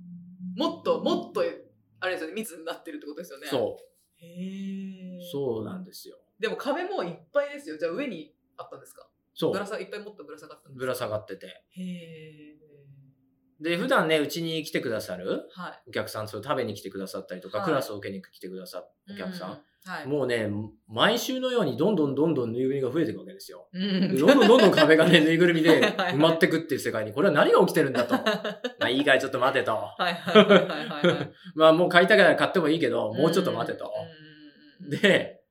[0.57, 1.43] もっともっと
[2.01, 3.47] あれですよね、密になってるってことですよね。
[3.49, 4.25] そう。
[4.25, 6.17] へーそうなんですよ。
[6.41, 7.77] でも壁もいっぱいですよ。
[7.77, 9.07] じゃあ上にあったんですか？
[9.35, 9.53] そう。
[9.53, 10.79] ぶら下いっぱいもっとぶら下がったんですか？
[10.79, 11.47] ぶら下がってて。
[11.47, 12.65] へえ。
[13.61, 15.83] で、普段ね、うちに来てくださるはい。
[15.89, 19.53] お客さん、そう食べに来てくださったりとか、はいクラスを受けに来てくださるお客さん。
[19.53, 20.07] うはい。
[20.07, 20.49] もうね、
[20.89, 23.69] 毎週のようにどんどんどんどんぬいぐるみが増えていくわけですよ。
[23.73, 28.15] うんでどんどんどんどん壁がね、 ぬいぐるみではいはい埋まってくっていう世界に、これは何が起きてるんだと。
[28.15, 29.73] まあいいかい、ちょっと待てと。
[29.73, 31.31] はいはいはいはいはい。
[31.55, 33.93] まあもう買いたけたら買ってもいいけど、もうちょっと待てと。
[34.81, 34.91] うん。
[34.91, 35.43] で、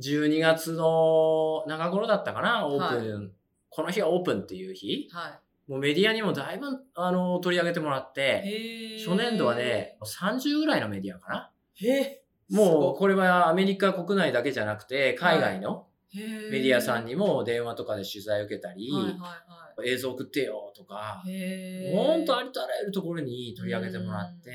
[0.00, 3.32] 12月の中頃だったかな、オープン。
[3.68, 5.08] この日はオープンっていう日。
[5.12, 8.14] はもうメディアにもだいぶ、あの、取り上げてもらっい。
[8.14, 8.98] て。
[8.98, 11.50] 初年度はね、30ぐらいのメディアかな。
[12.50, 18.90] もう、これはアメリカ国内だけじゃなくて、海外のメメディアさんにも電話とかで取材を受けたり、
[19.84, 21.32] 映像送ってよとか、い。
[21.32, 21.96] へえ。
[21.96, 24.50] ほんとありとあらゆるところに取り上げてもらって、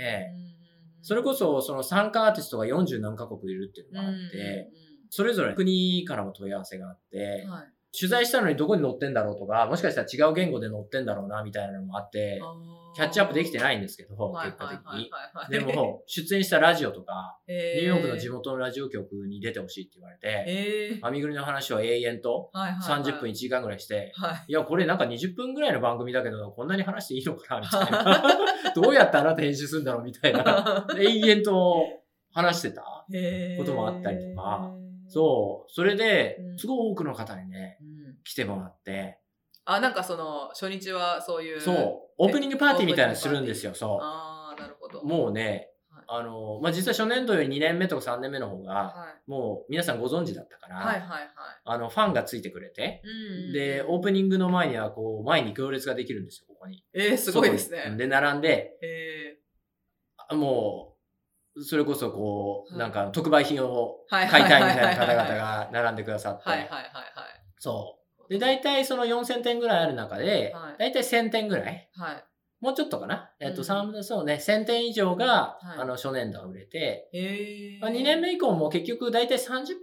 [0.95, 4.69] うん、それこそその参加アーティストが40何カ国いるっていうのがあって、
[5.10, 7.45] それぞれ国からも問い合わせがあって。
[7.91, 12.39] 取材したのにどこに載ってんだろうとか、もしかしたら違う言語で載ってんだろうなみたいなのもあって、
[13.00, 15.10] キャッチアップできていないんですけど、はい結果的に。
[15.34, 24.46] はいでも、出演したラジオとか、ニニューヨークの地元元のラジオ局に出てほしいって言われて、えー、編みぐるみの話を永遠とはいはいはい30分1時間ぐらいして、はい。
[24.48, 28.24] いや、これなんか20分ぐらいの番組だけど、こんなに話していいのかなみたいな。
[28.76, 30.88] どうやってあなた編集するんだろうみたいな。
[30.98, 31.86] 永遠と
[32.32, 32.82] 話してた。
[32.82, 34.74] こともあったりとか
[35.08, 35.72] そう。
[35.72, 38.18] それでう、んすごい多くの方にね、うん。
[38.24, 39.19] 来てもらって、
[39.74, 41.62] あ、なんかその、初日はそういう。
[41.62, 41.76] そう。
[42.18, 45.00] オープニングパーティーみたいなのするんですよ、そああ、なるほど。
[45.00, 45.06] う。
[45.06, 49.30] もうねはい、あの、まあ、実は初年度より2年目とか3年目の方が、はい。
[49.30, 51.30] もう皆さんご存知だったから、はいはいはい。
[51.66, 56.84] あの、ファンがついてくれて、うんで、オープニングの前には、こう、前に行列ができるんですよ、ここに。
[56.94, 57.96] えー、すごいですね。
[57.96, 59.38] で、並んで、え
[60.30, 60.96] あも
[61.56, 66.94] う、それこそこう、はいなんか特売品を買いたいみたいなは方々はが並んでくださって、はいはいはいはい。
[67.58, 67.99] そう。
[68.30, 72.26] で、大体その4000点ぐらいある中ではい、大体1000点ぐらい、はい。
[72.62, 73.32] もうちょっとかな？
[73.39, 79.76] えっと、うん三そうね、1000点以上が、はいあの、初年度は売れて、えー、まあ、2年目以降も結局大体30%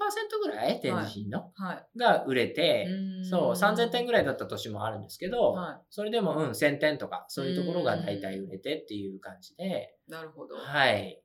[0.43, 0.81] ぐらい？
[0.81, 1.99] 展示品の、はい。
[1.99, 10.11] が売れて、うんそう、3000点ぐらいだった年もあるんですけど、はそれでも、うん、1000点とか、そういうところが大体売れてっていう感じで、い。
[10.11, 10.57] なるほど。
[10.57, 10.91] はい。
[10.91, 11.23] へ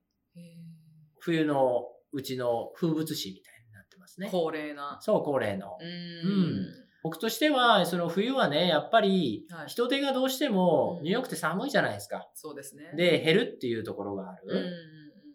[1.19, 4.27] 冬のうちの風物詩みたいになってますね。
[4.27, 4.97] ー恒例な。
[5.01, 5.77] そう、恒例の。
[5.79, 12.27] ううん僕としては、その冬はね、やっぱりはい人手がどうしてもうんニューヨークって寒いじゃないですか。
[12.33, 12.93] そうですね。
[12.95, 14.71] で、減るっていうところがある。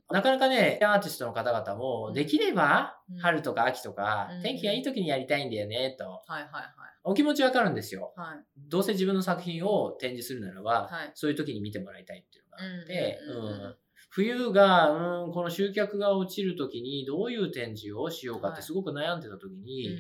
[0.09, 6.05] なかなかね、アーティストの方々も、うんできればうん春とか秋とかうん、天気がいい時にやりたいんだよね、と。
[6.05, 6.65] はいはいはい。
[7.03, 8.13] お気持ちわかるんですよ。
[8.17, 8.45] はい。
[8.69, 13.77] どうせ自分の作品を展示するならば、はいそういう時に見てもらいたいっていうのがあって、うん
[14.11, 19.99] 冬が、うん、この集客が落ちる時にどういう展示をしようかっはいてすごく悩んでた時うに、ん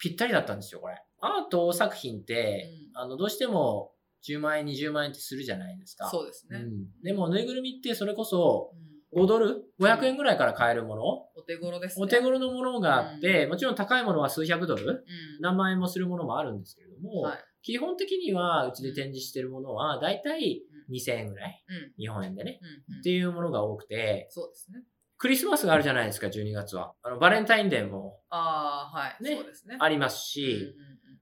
[0.00, 0.96] ぴったりだったんですよ、これ。
[1.20, 3.92] アート作品って、うんあの、どうしても
[4.26, 6.08] 10万円、20万円ってするじゃないですか。
[6.08, 6.58] そうですね。
[6.58, 7.02] うん。
[7.02, 11.02] でも、ぬいぐるみってそれこそうん5ドル ?500 円ぐらいから買えるもの、
[11.34, 12.04] お手頃ですね。
[12.04, 14.84] お手頃のものがあって、うもちろん高いものは数百ドル？
[14.84, 15.04] うん。
[15.40, 17.38] 何万円もするものもあるんですけれども、はい。
[17.62, 21.92] 基本的にはうちで展示してるものはだいたい2000円ぐらい、うん。
[21.98, 22.60] 日本円でね、
[23.00, 24.84] っていうものが多くて、そうですね。
[25.20, 26.94] クリスマスがあるじゃないですか、12月は。
[27.02, 29.22] あの、バレンタインデーもああ、はい。
[29.22, 29.76] ねそうですね。
[29.78, 30.74] ありますうんし、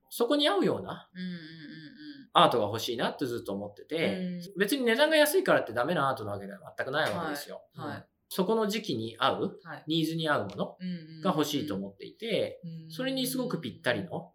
[0.09, 1.27] そこに合うようなうんうん。
[1.27, 1.39] うんうん
[2.31, 7.63] アートが欲しいなってずっと思ってて、別に値段が安いからってダメなアートなわけでは全くないわけですよ。
[7.75, 9.67] はいはいうんそこの時期に合う、うん。
[9.67, 9.83] はい。
[9.87, 14.33] ニーズに合うものうんうんが欲しいと思っていて、うんそれにすごくぴったりの。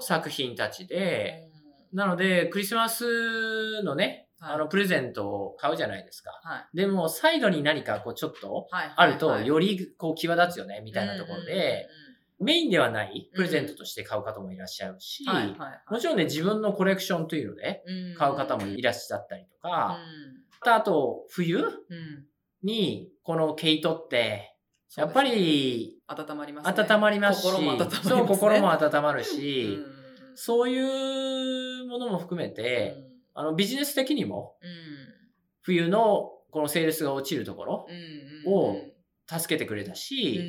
[0.00, 1.48] 作品たちで、
[1.92, 6.30] うんなので、クリスマスのね、あの、プレゼントを買うじゃないですか。
[6.42, 6.76] はい。
[6.76, 8.92] でも、サイドに何かこう、ちょっと、はい。
[8.96, 11.86] あると、はいよりこう、際立つよね、みたいなところで、、
[12.40, 15.24] メインではないプレゼントとして買う方もいらっしゃるし。
[15.88, 22.26] もちろんね、自分のコレクションというので、ろ買う方もいらっしゃったりとか、うんあと、冬うん。
[22.62, 24.56] に、この毛糸って、
[24.96, 26.86] やっぱり、温まりますね。
[26.88, 28.10] 温まりますし、心も温まりますね。
[28.10, 29.78] そう、心も温まるうんし、
[30.34, 32.96] そういうものも含めて、
[33.34, 34.70] あの、ビジネス的にも、うん。
[35.62, 38.52] 冬のこのセールスが落ちるところう、ん。
[38.52, 38.92] をうん
[39.38, 40.40] 助けてくれたし、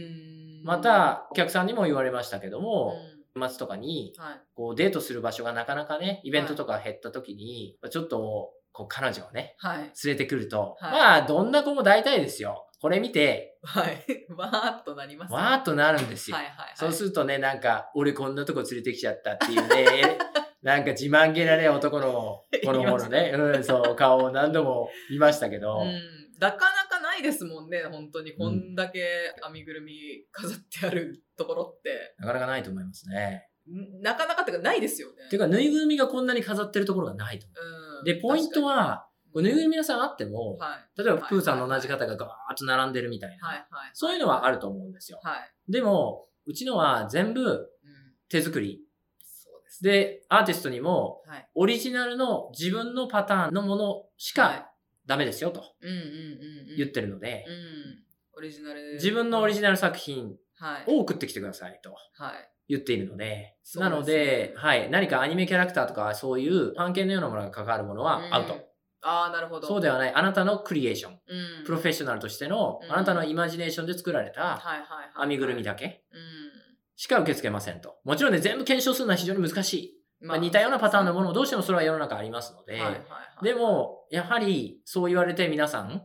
[0.62, 2.96] うんま、た、お客さんにも言われましたけどうんも、
[3.36, 4.42] 年末とかに、はい。
[4.56, 9.78] こう、デートする場所がなかなかね、イベントとか減った時に、ちょっと、こう、彼女をね、はい。
[9.78, 12.68] 連れてくると、はいまあ、どんな子も大体ですよ。
[12.82, 14.04] これ見て、はい。
[14.36, 16.36] わーっとなりますねわーっとなるんですよ。
[16.36, 16.72] はいはいはい。
[16.76, 20.18] そうするとね、なんか、俺こんなとこ連れてきちゃったっていうね、
[20.64, 28.34] なんか自慢げなね、男の、 この頃ね、うん、そう、顔を何度も見ましたけど、うん、なかなかないですもんね、本当に。
[28.34, 29.94] こんだけ編みぐるみ
[30.32, 32.16] 飾ってあるところって。
[32.18, 33.50] なかなかないと思いますね。
[33.70, 35.30] んなかなかっていうかないですよね。
[35.30, 38.04] ていうか、ぬいぐるみがこんなに飾ってるところがないと思うんう。
[38.06, 41.02] で、ポイント、は、ぬいぐるみ屋さんあっても、はい。
[41.02, 43.90] 例えばプーさんの同じ方がガーッと並んでるみたいな、はいはい。
[43.94, 45.20] そういうのはあると思うんですよ。
[45.24, 45.72] はい。
[45.72, 47.68] でも、うちのは全部うん、
[48.30, 48.82] 手作り。
[49.74, 49.92] ですね。
[49.92, 51.48] で、アーティストにも、はい。
[51.56, 54.70] オリジナルの自分のパターンのものしはいか
[55.06, 55.64] ダメですよと。
[56.78, 58.38] 言ってるので、うん。
[58.38, 58.94] オリジナル。
[58.96, 60.84] 自分のオリジナナル作品はい。
[60.88, 62.50] を送ってきてくださいとはい。
[62.70, 68.54] 言っているので、なので、はい、何かアニメキャラクターとかそういう案件のようなものが関わるものはアウト。
[68.54, 68.62] うん
[69.06, 69.68] ああ、なるほど。
[69.68, 71.66] そうではない、あなたのクリエーション、うん。
[71.66, 74.62] プロフェッショナルとしての、うんあなたのイマジネーションで作られた。
[75.20, 76.53] 編みぐるみだけうん。
[76.96, 77.96] しか受け付けませんと。
[78.04, 80.04] もちろんね、全部検証するのは非常に難しい。
[80.22, 83.00] まあ、似たようなパターンのものをどうしてもそれは世の中ありますので、はいはいは
[83.42, 83.46] い。
[83.46, 86.02] で、も、やはりそう言われて皆さんうん。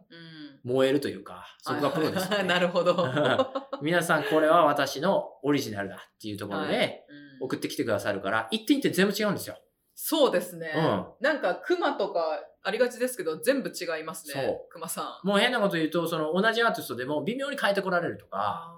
[0.65, 2.43] 燃えるというか、そこがプロです、ね。
[2.49, 3.09] なるほど。
[3.81, 7.07] 皆さんこれは私のオリジナルだっていうところで
[7.41, 9.57] 送ってきてくださるから、一点一点全部違うんですよ。
[9.95, 10.73] そうですね。
[10.77, 14.35] うんなんか、クマとかありがちですけど、全部違いますね。
[14.35, 15.27] そうクマさん。
[15.27, 18.75] もう変なこと言うと、その同じアーティストでも微妙に変えてこられるとか、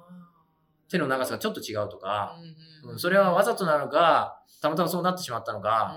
[0.91, 2.37] 手の長さがちょっと違うとか、
[2.85, 5.97] うんそれはわざとなのか、たまたまそうなってしまったのか、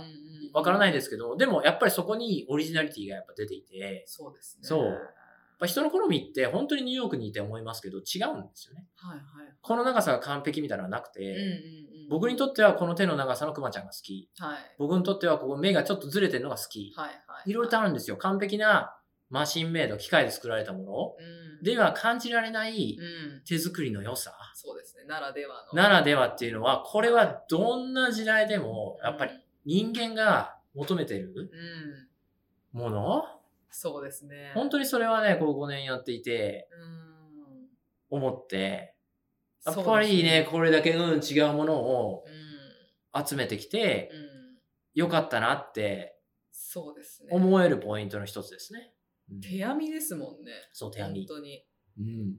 [0.54, 4.68] わからないですけど、でもやっぱりそこにオリジナリティがやっぱ出ていて、そうですね。
[4.68, 5.00] そう
[5.64, 8.86] ぱ人の好みって本当にニューヨークにいて思いますけど、違うんですよね。
[8.98, 9.24] はいはい。
[9.62, 14.30] この長さが完璧みたいなのはなくて、うんうんうん僕にとってはこの手の長さのクマちゃんが好き。
[14.38, 14.58] はい。
[14.78, 16.92] 僕にとってはここ目がちょっとずれてるのが好き。
[16.98, 17.14] はいは
[17.46, 17.50] い。
[17.50, 18.18] いろいろとあるんですよ。
[18.18, 18.94] 完璧な
[19.34, 21.15] マシンメイド、機械で作られたもの？
[21.17, 21.63] うん。
[21.63, 23.04] では感じられないう
[23.39, 23.43] ん。
[23.46, 24.32] 手作りの良さ？
[24.54, 25.06] そうですね。
[25.06, 25.74] ならではの。
[25.74, 29.32] ならではっていうのは、これはどんな時代でも、やっぱり
[29.65, 31.34] 人間が求めてる
[32.74, 32.80] うん。
[32.80, 33.24] もの？
[33.72, 34.52] そうですね。
[34.54, 36.67] 本当にそれはね、こう5年やっていて、
[38.12, 38.19] うん。
[38.19, 38.93] 思って、
[39.65, 42.24] やっぱりね、これだけうん違うものを
[43.15, 43.26] うん。
[43.26, 44.58] 集めてきて、うん。
[44.93, 46.19] よかったなって
[46.52, 47.30] そうですね。
[47.32, 48.93] 思えるポイントの一つですね。
[49.32, 50.52] うん手編みですもんね。
[50.74, 51.28] そう、手編み。
[51.28, 51.66] 本当に。
[52.00, 52.36] うん。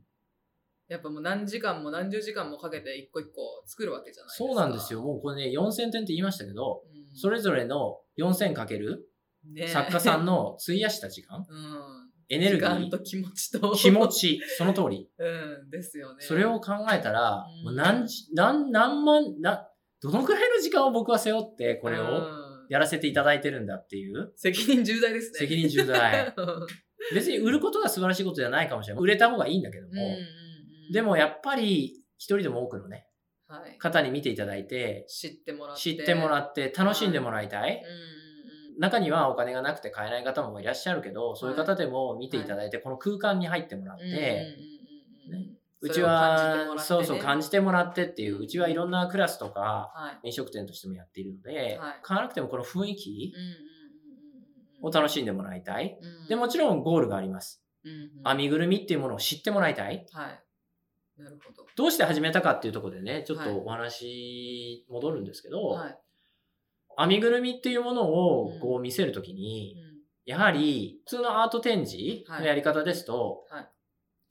[0.89, 4.45] やっぱもう何時間も何十時間もかけて一個一個作るわけじゃないですか。
[4.45, 5.03] そうなんですよ。。
[5.03, 9.09] もうこれね、4000点って言いましたけど、うん、それぞれの4000かける
[9.53, 12.11] ね作家さんの費やした時間、うん。
[12.29, 13.73] エネルギ時間とー、気持ちと。
[13.73, 14.09] 気持。
[14.09, 15.09] ち、その通り。
[15.19, 16.25] うん、ですよね。
[16.25, 19.69] それを考えたら、うんもう何時、何、何万、な、
[20.01, 25.39] どのくらいの時間を僕は背負ってこれをうんやらせていただいてるんだっていう、責任重大ですね。
[25.39, 26.35] 責任重大。
[27.15, 29.03] 別に売ることが素晴らしいことじゃないかもしれない。
[29.03, 30.93] 売れた方がいいんだけども、うんうんうん。
[30.93, 33.07] でもやっぱり一人でも多くのね、
[33.47, 35.83] はい、方に見ていただいて、知ってもらって。
[35.83, 37.71] 知ってもらっって楽しんでもらいたい。
[37.71, 38.25] うんうん
[38.77, 44.11] 中にはお金がなくて買えない方もいらっしゃるけど、そういう方でも見ていただいて、この空間に入ってもらっうん。
[44.11, 44.57] て、
[45.29, 50.29] うんうんうんうんねうちは、そうそう感じてもらってっていう、うちはいろんなクラスとか、はい。
[50.29, 53.35] 飲食店としてもやっているので、はい買わなくてもこの雰囲気
[54.83, 55.99] を楽しんでもらいたい。
[56.01, 57.63] うんで、もちろんゴールがあります。
[57.85, 60.07] うんうん編みぐるみっていうものを知ってもらいたい。
[60.13, 61.23] はい。
[61.23, 61.67] なるほど。
[61.77, 65.99] どうして始めたかっていうところでね、ちょっはいとお話戻るんですけど、はい。
[66.97, 69.95] 編みぐるみっていうものをうんこう見せるときに、うん
[70.27, 73.69] やはり普通のアート展示のやり方ですと、はい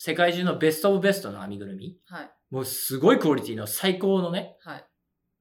[0.05, 2.31] 世界中のベストオブベストの編みぐるみ、はい。
[2.51, 4.85] もうすごいクオリティの最高のね、はい。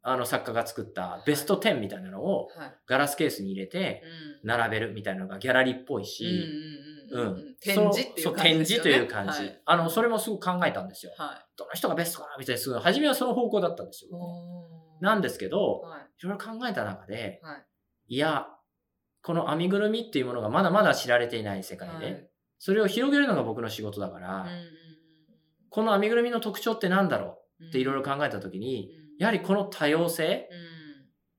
[0.03, 2.75] あの作家が作ったベスト10みたいなのをはい。
[2.87, 4.03] ガラスケースに入れて
[4.43, 6.25] うん並べるみたいなのがギャラリーっぽいし、
[7.11, 9.33] うん展示っていそうう感じという感じ。
[9.33, 11.13] はいあの、それもすごく考えたんですよ。
[11.19, 14.17] はどの人がベストかなみたいな、初めはその方向だったんですよ
[15.01, 16.01] なんですけど、はい。
[16.03, 17.67] いろいろ考えた中で、はい。
[18.15, 18.47] いや、
[19.25, 22.29] この編みぐるみっていうものがまだまだ知られていない世界で、はい
[22.65, 24.47] それを広げるのが僕の仕事だから、
[25.69, 29.19] この編みぐるみの特徴って何だろうっていろいろ考えた時に、うん。
[29.19, 30.49] やはりこの多様性、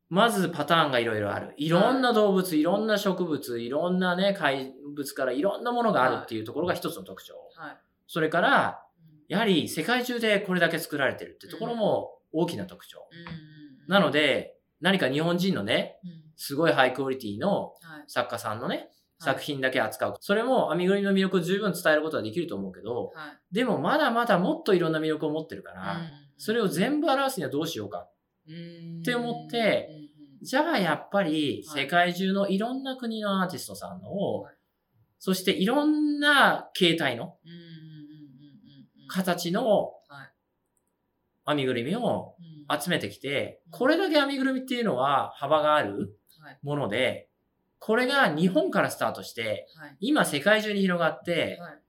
[0.10, 0.18] うん。
[0.18, 1.54] まずパターンがいろいろある。
[1.56, 2.62] いろんな動物、い。
[2.62, 7.36] ろんな植物、いろんなね、怪物からいろんなものがあるっていうところが一つの特徴。
[7.56, 7.78] はい。
[8.06, 9.24] それから、うん。
[9.30, 12.98] やはり世界中でこれだけ作られてるってところも大きな特徴。
[13.10, 16.12] うんなので、何か日本人のね、うん。
[16.36, 18.04] すごいハイクオリティのはい。
[18.08, 18.90] 作家さんのね、はい
[19.24, 20.16] 作品だけ扱う。
[20.20, 23.56] それも編みぐるみの魅力を十分伝えることはできると思うけど、はい。
[23.56, 26.00] でもまだまだもっといろんな魅力を持ってるから、うん
[26.36, 28.08] それを全部表すにはどうしようか。
[28.48, 29.90] うんって思って
[30.42, 31.84] じゃあやっぱりはい。
[31.84, 34.56] 世界中のいろんな国のアーティストさんのを、はい。
[35.20, 37.38] そしていろんな形態の
[39.08, 40.34] 形のはい。
[41.46, 42.82] 編みぐるみをうん。
[42.82, 46.60] 集めてきてうん、これだけ編みぐるみっていうのは幅があるはい。
[46.64, 47.30] もので、
[47.86, 49.98] これが日本からスタートして、はい。
[50.00, 51.80] 今世界中に広がって、はい。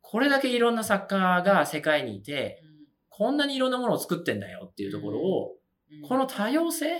[0.00, 2.70] これだけいろんな作家が世界にいて、うん。
[3.08, 5.56] こんなにいろんなものを作ってんだよっていうところを、
[5.90, 6.08] うん。
[6.08, 6.92] この多様性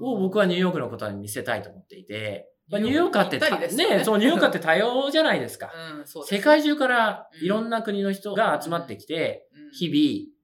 [0.00, 3.98] を僕はニューヨークのことに見せたいと思っていて、まあニューヨークヨークってね。
[3.98, 5.70] ね、そう、ニューヨークって多様じゃないですか。
[5.98, 9.70] うんす世界中からいろんな国の人が集まってきて、うん。
[9.70, 10.34] 日々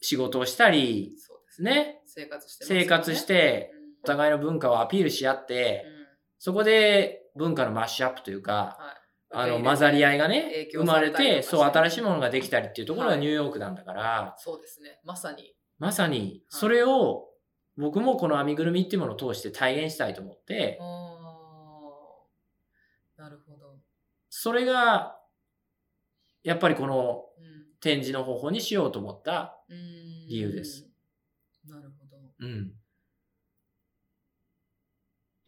[0.00, 1.14] 仕事をしたり、
[1.60, 1.70] ね。
[1.70, 2.80] ね、生活してね。
[2.80, 3.78] 生活して、うん。
[4.02, 5.97] お互いの文化をアピールし合って、うん
[6.38, 8.98] そこで文化のマッシュアップというか、はい。
[9.30, 13.20] あの、混ざり合いがね生まれて、そう、新しいものができたりっていうところがはい。
[13.20, 15.00] ニューヨークなんだから、そうですね。
[15.04, 15.54] まさに。
[15.78, 17.26] まさに、それを、
[17.76, 20.78] 僕もこの編みぐるみっていうものを通して体現したいと思って、
[23.16, 23.76] なるほど。
[24.30, 25.16] それが、
[26.42, 27.68] やっぱりこのうん。
[27.80, 29.56] 展示の方法にしようと思った。
[29.68, 29.76] うん。
[30.28, 30.88] 理由です。
[31.66, 32.16] なるほど。
[32.40, 32.72] うん。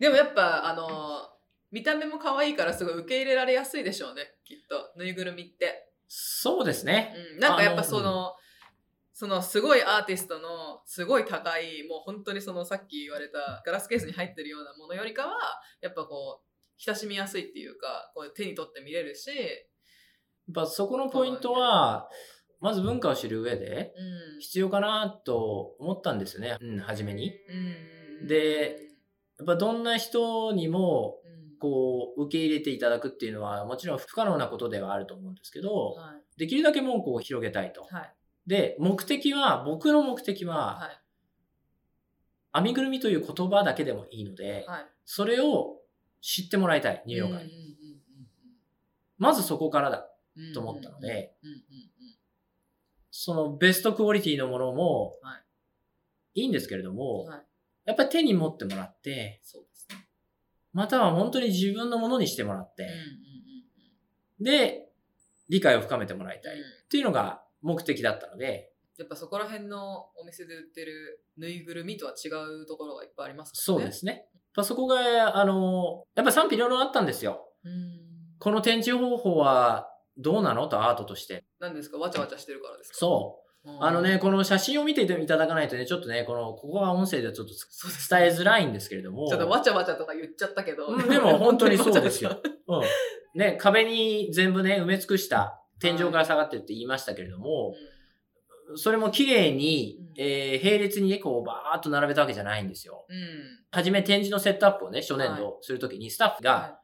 [0.01, 1.29] でもやっぱあの
[1.71, 4.91] 見た目も可愛いからすごい受け入れられやすいでしょうねきっと。
[4.99, 7.15] ぬいぐるみって、そうですね。
[7.35, 8.35] うん、なんかやっぱその
[9.13, 15.35] そのすごいアーティストのすごい高いもう本当にそのさっき言われたガラスケースに入ってるようなものよりかは
[15.83, 22.09] やっぱこう親しみやすいっていうかこう手に取って見れるし、やっぱそこのポイントは、
[22.61, 24.41] まず文化を知る上でうん。
[24.41, 26.57] 必要かなと思ったんですよね。
[26.61, 27.33] うん、初めに。
[28.21, 28.89] うん、で
[29.40, 31.59] やっぱどんな人にも、うん。
[31.59, 36.38] こう、受け入れていただくっていうのは、もちろん不可能なことではあると思うんですけど、はい。
[36.38, 37.87] できるだけ門戸を広げたいと。
[37.90, 38.14] はい。
[38.46, 41.00] で、目的は、僕の目的は、はい。
[42.53, 44.87] 編みぐるみという言葉だけでもいいので、はい。
[45.07, 45.81] それを
[46.20, 47.50] 知ってもらいたい、ニューヨーカーに。
[49.16, 50.07] まずそこからだ
[50.53, 51.35] と思ったので、
[53.11, 55.37] そのベストクオリティのものもは
[56.35, 56.42] い。
[56.42, 57.50] いいんですけれども、はい
[57.90, 60.07] やっぱり手に持ってもらって、そうですね。
[60.72, 62.96] または本当に自分のものにしてもらってうん、うんう
[64.42, 64.88] んで、
[65.48, 66.55] 理解を深めてもらいたい。
[66.55, 66.62] っうん。
[66.88, 74.12] ていうのが目的だったので、やっぱそこら辺のお店で売ってるぬいぐるみとは違うところがいっぱいありますそうですね。
[74.12, 77.53] やっぱそこが、あの、やっぱ賛否両論あったんですよ。
[77.64, 78.00] うん。
[78.38, 80.68] この展示方法はどうなの？
[80.68, 81.44] とアートとして。
[81.59, 81.98] 何ですか？
[81.98, 82.98] わちゃわちゃしてるからですか？
[82.98, 83.50] そう。
[83.64, 83.85] うん。
[83.85, 87.55] あのね、この写真を見ていただかないとね、ちょっとね、この、ここは音声ではちょっと
[88.09, 89.29] 伝えづらいんですけれども。
[89.29, 92.40] ちょっとわちゃわちゃとか言っちゃったけど、うんでも本当にそうですよ。
[92.68, 92.83] うん。
[93.35, 97.75] ね、壁に全部ね、埋め尽くした、天井から下がってるって言いましたけれども、
[98.77, 103.07] それも綺麗にうん、えー並列にね、こう、バーっと並べたわけじゃないんですよ。
[103.09, 103.16] うん。
[103.16, 106.81] うんはじめ展示のセットアップをね、初年度するときに、スタッフが、は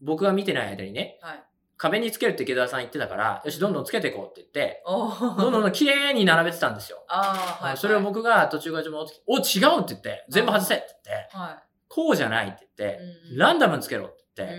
[0.00, 1.44] 僕が見てない間にね、いはい
[1.80, 7.02] 壁につけるって池田さん言ってたから、よし、どんどんつけていこうって言って、どんどんどん綺麗に並べてたんですよ。
[7.08, 14.54] あーはいそれを僕が途中から戻ってきて、お、違うって言って、全部外せって言って、はこうじゃないって言っいて、うんランダムにつけろって言って、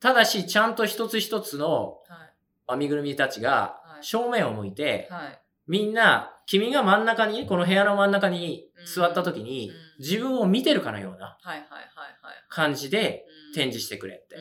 [0.00, 2.32] ただし、ちゃんと一つ一つのはい。
[2.70, 4.04] 編みぐるみたちがはい。
[4.04, 5.40] 正面を向いて、はい。
[5.68, 12.34] みんな、君が真ん中に、この部屋の真ん中に座った時にうん、自分を見てるかのようなはいはいはいはい。
[12.48, 14.36] 感じでうん展示してくれって。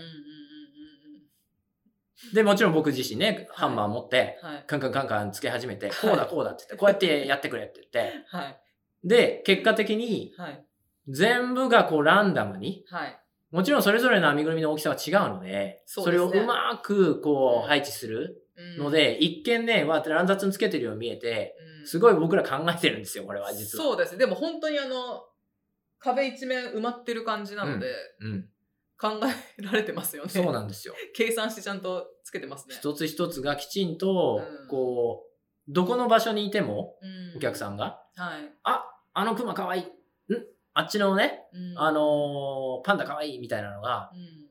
[2.34, 8.62] で、もちろん僕自身ね、ハンマー持って、カンカンカンカンつけ始めて、こうだこうだって言って、こうやってやってくれって言って、はい。
[9.04, 10.66] で、結果的にはい。
[11.08, 13.20] 全部がこうランダムに、はい。
[13.50, 18.38] もちろんそれぞれの編みぐるみの大きさは違うので、それをうまくこう配置する
[18.78, 18.84] うん。
[18.86, 21.88] ので、一見ね、わーって乱雑につけてるように見えて、うん。
[21.88, 23.84] すごい僕ら考えてるんですよ、これは実は。
[23.86, 24.20] そうですね。
[24.20, 25.24] でも本当にあの、
[25.98, 27.88] 壁一面埋まってる感じなので、
[28.20, 28.50] うん。
[29.02, 29.20] 考
[29.60, 30.30] えられてますよね。
[30.30, 30.94] そうなんですよ。
[31.16, 32.76] 計算してちゃんとつけてますね。
[32.76, 35.32] 一つ一つがきちんとうん、こう、
[35.68, 38.54] どこの場所にいても、うんお客さんが、はい。
[38.64, 39.82] あ、あのクマかわいい。
[39.82, 39.86] ん？
[40.74, 44.42] あっちのね、うんあのーパンダ可愛いみたいなのが、うん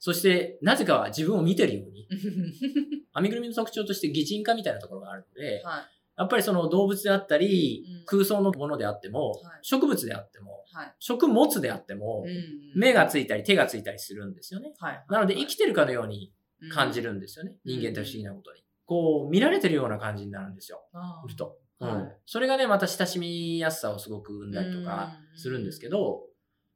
[0.00, 2.06] そして、なぜかは自分を見てるように、
[3.12, 14.74] 編みぐるみの特徴として擬人化みたいなところがあるので、はいやっぱりその動物であったり、うん空想のものであっても、はい植物であっても、はい食物であっても、うん目がついたり手がついたりするんですよね。
[14.78, 16.32] はいなので生きてるかのように
[16.72, 17.52] 感じるるんですよね。
[17.64, 18.62] うん人間って不思議なことに。
[18.88, 20.82] こう、見られてるような感じになるんですよ。
[21.26, 21.58] ふと。
[21.78, 22.12] はいうん。
[22.26, 26.22] それがね、また親しみやすさをすごく生んだりとかうんするんですけど、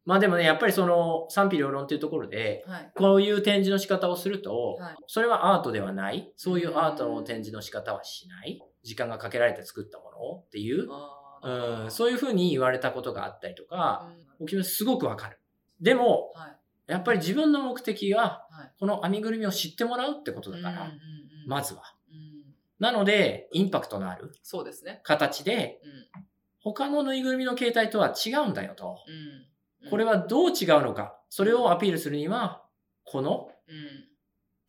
[0.05, 6.33] まあでもね、やっぱりその賛否両論っていうところで、はいこういう展示の仕方をすると、はいそれはアートではない。
[6.37, 8.61] そういうアートの展示の仕方はしない。
[8.83, 10.89] 時間がかけられて作ったものっていう、
[11.43, 14.09] うん、そういうふうに言われたことがあったりとか、
[14.39, 14.45] うん。
[14.45, 15.39] お気持ちすごくわかる。
[15.81, 16.57] でも、はい。
[16.87, 18.73] やっぱり自分の目的は、はい。
[18.79, 20.93] この編みぐるみを知ってもらうってことだから、うんうんうん
[21.49, 21.83] まずは。
[22.09, 22.55] うん。
[22.79, 25.01] なので、インパクトのあるそうですね。
[25.03, 26.23] 形で、うん。
[26.61, 28.99] 他のぬいぐるみの形態とは違うんだよと。
[29.83, 29.91] うん。
[29.91, 31.19] これはどう違うのか。
[31.29, 32.65] それをアピールするには、
[33.05, 34.12] このうん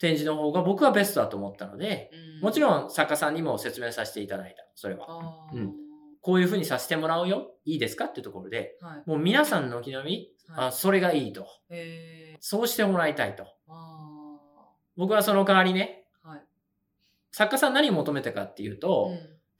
[0.04, 2.42] 展示の方が僕はベストだと思ったので、うん。
[2.42, 4.66] もちろん作家さんにも説明させていただいた。
[4.76, 5.08] それは。
[5.54, 5.72] うん。
[6.20, 7.54] こういう風にさせてもらうよ。
[7.64, 9.10] いいですかっていうところで、はい。
[9.10, 10.06] もう皆さんの気並
[10.50, 10.68] み、はい。
[10.68, 11.48] あそれがいいと。
[11.70, 13.46] えそうしてもらいたいと。
[14.98, 16.42] 僕はその代わりね、ーはい。
[17.32, 19.10] 作家さん何を求めたかっていうと、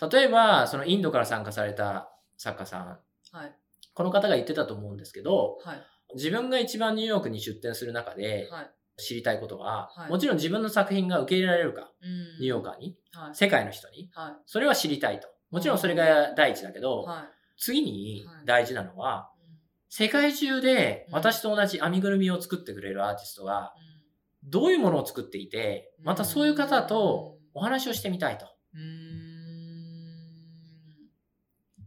[0.02, 0.10] うん。
[0.10, 3.00] 例えば、そのインドから参加された作家さん、
[3.32, 3.56] はい。
[3.94, 5.82] この方が言ってたと思うんですけど、はい。
[6.16, 10.10] 自分が一番ニューヨークに出展する中ではい知りたいことは、はい。
[10.10, 12.40] もちろん自分の作品が受け入れられるか、うん。
[12.40, 13.36] ニューヨーカーに、はい。
[13.36, 14.34] 世界の人に、はい。
[14.46, 15.28] それは知りたいと。
[15.52, 17.24] もちろんそれが第一だけど、はい。
[17.58, 18.46] 次にはい。
[18.46, 19.30] 大事なのは、
[19.90, 23.74] 世界中で私と同じ編みぐるみを作ってくれるアーティストが、
[24.44, 28.48] どういうものを作っていて、またそういう方とお話をしてみたいと。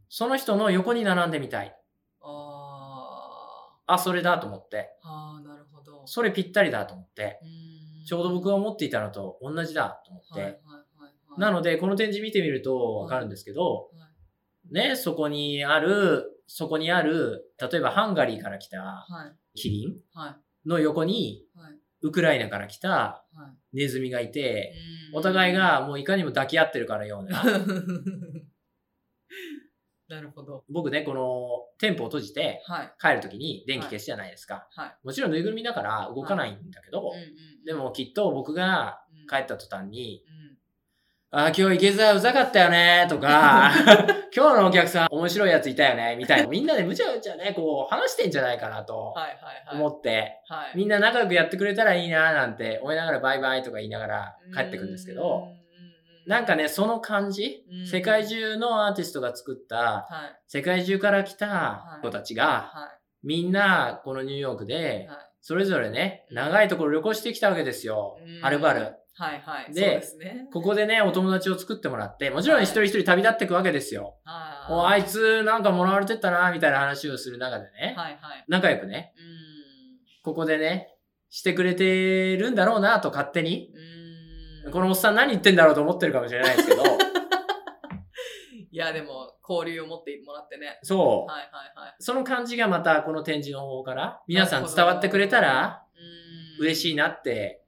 [0.09, 1.77] その人の横に並んでみたい。
[2.23, 4.97] ああ、それだと思って。
[5.05, 5.66] ーあーなる
[6.07, 7.39] それぴったりだと思って。
[7.43, 7.77] うん
[8.07, 10.41] ちょうど僕が思っていたのと同じだと思って。
[10.41, 13.91] はいはいはいはいなので、この展示見てみるとわかるんですけど、
[14.71, 19.05] ね、そこにある、そこにある、例えばハンガリーから来たは
[19.55, 20.31] いキリンは
[20.65, 23.25] いの横に、はいウクライナから来たは
[23.75, 24.73] いネズミがいて、
[25.13, 27.43] うんお互いがもういかにも抱き合ってるかのような。
[30.09, 30.65] なるほど。
[30.69, 31.49] 僕ね、この
[31.79, 32.93] 店舗を閉じてはい。
[33.01, 34.69] 帰るときに電気消すじゃないですか。
[34.75, 34.97] はい。
[35.05, 39.27] もちろんぬいぐるみだから動かないんだけど、うんうんでもきっと僕がうん。
[39.27, 40.57] 帰った途端に、うん。
[41.33, 43.73] あー、今日池澤うざかったよねとか、
[44.35, 46.47] 今日のお客さん面白いやついたよねみたいな。
[46.47, 49.37] みんなでむちゃむちゃね、こう話してんじゃないかなとはいはい
[49.67, 49.77] はい。
[49.77, 50.77] 思って、はい。
[50.77, 55.49] みんな仲良くやってくれたらいいななんて思いながらバイバイとか言いながら帰ってくんですけど、
[56.27, 57.65] なんかね、その感じ？
[57.71, 60.41] うん、世界中のアーティストが作った、はい。
[60.49, 62.91] 世界中から来た子たちが、は
[63.23, 65.19] みんなこのニューヨークいで、はい。
[65.41, 68.19] それぞれね、うん長いところ旅行してきたわけですよ。
[68.21, 68.41] う。
[68.41, 68.43] ん。
[68.43, 68.97] はるばる。
[69.19, 69.73] はいはい。
[69.73, 70.49] でね。
[70.53, 74.17] ここでね、お友達を作ってもらって、もちろん一人一人旅立っていくわけですよ。
[74.25, 74.75] あー。
[74.75, 78.45] おあいつなんかもらわれてったな、みたいな話をする中でね、はいはい。
[78.49, 80.23] 仲良くね、うん。
[80.23, 80.89] ここでね、
[81.31, 83.96] してくれてるんだろうなと勝手に、うん
[84.73, 86.83] このおっさん何言ってんだろうと思ってるかもしれないですけど、
[88.71, 90.79] いやでも交流を持ってもらってね。
[90.83, 91.31] そう。
[91.31, 91.95] はいはいはい。
[91.99, 95.85] その感じがまたこの展示の方から皆さん伝わってくれたら
[96.59, 97.63] 嬉しいなって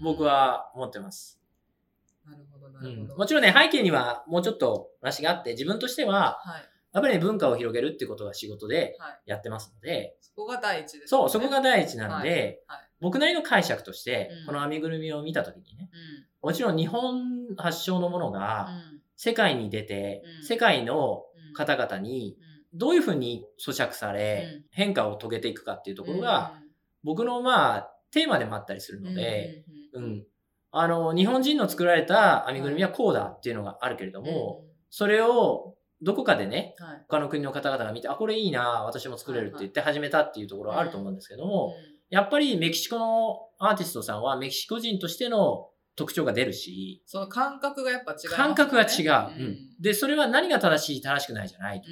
[0.00, 0.04] うん。
[0.04, 1.40] 僕は思ってます。
[2.24, 6.68] なるほどなうんるほど、もちろんね、背景にはもうちょっと話があって、自分としては、はい。
[6.92, 9.22] やっぱりね、文化を広げるっていうことが仕事ではい。
[9.26, 12.80] やってますので、そこが第一ですそう、そこが第第一なので、はい。
[12.80, 15.90] はい僕なりの解釈としてうん、この編みぐるみを見たときにね、
[16.42, 16.50] うん。
[16.50, 19.00] もちろん日本発祥のものがうん。
[19.16, 20.46] 世界に出て、うん。
[20.46, 21.54] 世界のうん。
[21.54, 22.36] 方々に
[22.72, 22.78] うん。
[22.78, 24.64] どういうふうに咀嚼され、うん。
[24.70, 26.20] 変化を遂げていくかっていうところうん。
[26.22, 26.54] が、
[27.04, 30.26] 僕のまあ、テーマでもあったりするので、うんうん。
[30.72, 36.74] あの、日本人の作られた編みぐるみはこうだっていうのがあるけれども、それをどこかでね、
[37.08, 41.74] 他の国の方々が見て、あ、これいいな、私も作れるって言って始めたっていうところはあると思うんですけども、
[42.10, 48.36] やっぱりメキシコのアーティストさんはメキシコ人としての特徴が出るし、その感覚がやっぱ違いますよね。
[48.36, 49.36] 感覚が違う。
[49.36, 49.42] うん。
[49.42, 51.88] うんで、それは何が正しい、正しくないじゃないと。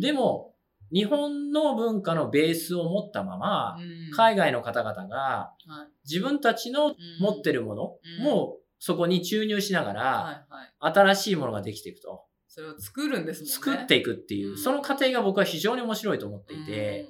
[0.00, 0.54] で、も、
[0.92, 3.76] 日本の文化のベースを持ったまま、
[4.14, 8.24] 海外の方々が外自分たちの持ってるるものうん。
[8.24, 10.46] もそこに注入しながら、
[10.78, 12.24] 新しいものができていくと。
[12.46, 13.52] それを作るんですもんね。
[13.52, 14.58] 作っていくっていうう、ん。
[14.58, 17.08] その過程が僕は非常に面白いと思っていて、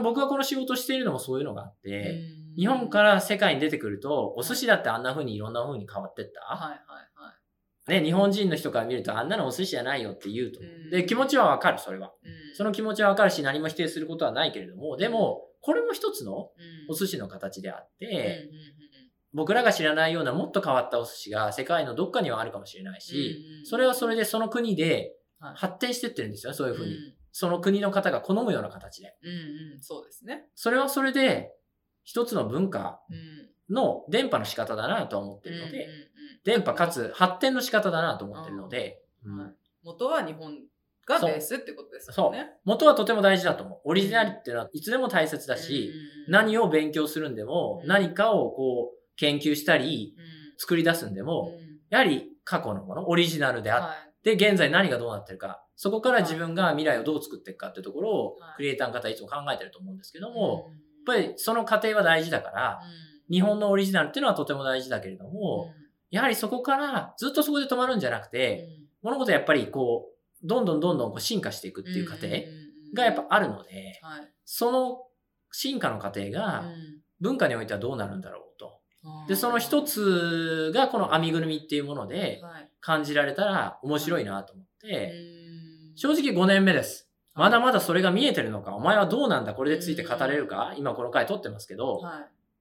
[0.00, 2.20] 僕がこの仕事をしているのもそういうのがあって、
[2.56, 6.40] 日本からら世界に出てくると、お寿司だってあんな風にいろんな風に変わってった？
[6.40, 10.60] はいはいはいね、日本人の人から見るとあんなのお寿司じゃないよって言うと
[10.92, 12.12] で、気持ちはわかる、それは。
[12.22, 12.54] うん。
[12.54, 16.50] その気持ちはわかるし何も否定することはないけれども、でも、これも一つのうん。
[16.90, 18.48] お寿司の形であって、
[19.32, 25.54] 僕らが知らないようなもっと変わったお寿司が世界のどっかにはあるかもしれないし、それはそれでその国ではい。
[25.56, 26.94] 発展してってるんですよ、そういうふうに。
[27.32, 29.16] うんその国の方が好むような形で。
[29.22, 29.30] うん
[29.76, 30.44] うん、そうですね。
[30.54, 31.50] それはそれで、
[32.04, 33.52] 一つの文化うん。
[33.74, 36.08] の伝播の仕方だなとは思ってるので、うんうんうん。
[36.44, 39.38] 伝播かつ発展の仕方だなと思ってるので、うん。
[39.38, 39.50] はい。
[39.82, 40.58] 元は日本
[41.06, 42.50] がベースってことですよね。
[42.64, 43.80] 元はとても大事だと思う。
[43.84, 45.92] オリジナリっていうのはいつでも大切だし、
[46.28, 47.88] 何を、を勉強するんでも、うん。
[47.88, 50.24] 何かをこう研究したりうん。
[50.58, 51.78] 作り出すんでも、うん。
[51.88, 60.72] やはり過去のもの、オリジナルであっはいて、現在何がどうなってるか、そこから自分が未来をどう作っていくかっていうところをはい、クリエイターの方はいつも考えてると思うんですけども、うん。
[60.72, 62.80] やっぱりその過程は大事だから、
[63.30, 65.72] 日本のオリジナルっていうのはとても大事だけれども、
[66.10, 68.68] やはりそこからずっとそこで止まるんじゃなくて、
[69.02, 72.28] 物事やっぱりこう、どんどんどんどんこう進化していくっていう過程
[72.94, 74.28] がやっぱあるので、はい。
[74.44, 75.02] その
[75.50, 76.64] 進化の過程が
[77.20, 78.81] 文化においてはどうなるんだろうと。
[79.28, 82.40] で、その一、つがこの編みぐるみっていうもので
[82.80, 85.12] 感じられたら面白いなと思って、
[85.90, 85.96] うん。
[85.96, 87.08] 正直5年目です。
[87.34, 92.00] まだまだそれが見えてるのか、お前はどうなんだ、これでついて語れるか、今この回撮ってますけど、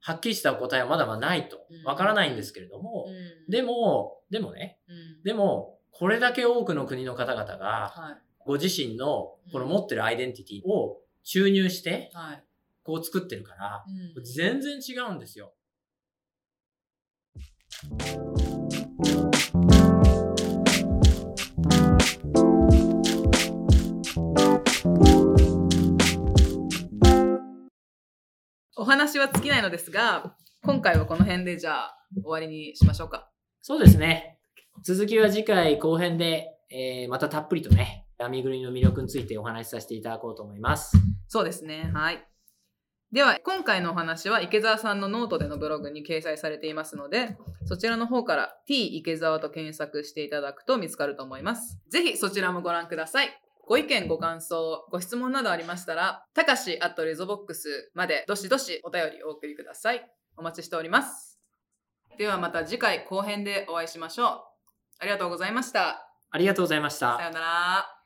[0.04, 1.84] はっきりした答えはまだまだないとうん。
[1.84, 3.52] わからないんですけれども、うん。
[3.52, 5.24] でも、でもね、うん。
[5.24, 8.18] でも、これだけ多くの国の方々が、はい。
[8.44, 12.44] ご自身のこの持ってるアイデンティティを注入して、はい。
[12.84, 13.84] こう作ってるから、
[14.16, 14.24] うん。
[14.24, 15.54] 全然違うんですよ。
[17.84, 17.88] お
[28.86, 33.32] 話は尽きないのですが、今回はこの辺でじゃあ終わりにしましょうか。
[33.64, 34.38] そうですね。
[34.84, 40.96] 続きは次回後編で、えーまたたっぷりとね、編みぐるみの魅力についてお話しさせていただこうと思います。
[41.28, 41.90] そうですね。
[41.96, 42.31] はい。
[43.12, 47.36] では、今回のお話は池澤さんのノートでのブログに掲載されていますので、
[47.66, 51.78] そちらの方から t 池澤と検索していただくと見つかると思います。
[51.90, 53.30] ぜひそちらもご覧ください。
[53.68, 60.10] ご意見、ご感想、ご質問などありましたら、たかし at レゾボックスまでどしどしお便りお送りください。
[60.38, 61.38] お待ちしております。
[62.18, 64.28] ではまた次回後編でお会いしましょう。
[65.00, 66.08] ありがとうございました。
[66.30, 67.24] ありがとうございましたさ。
[67.24, 68.01] ようなら。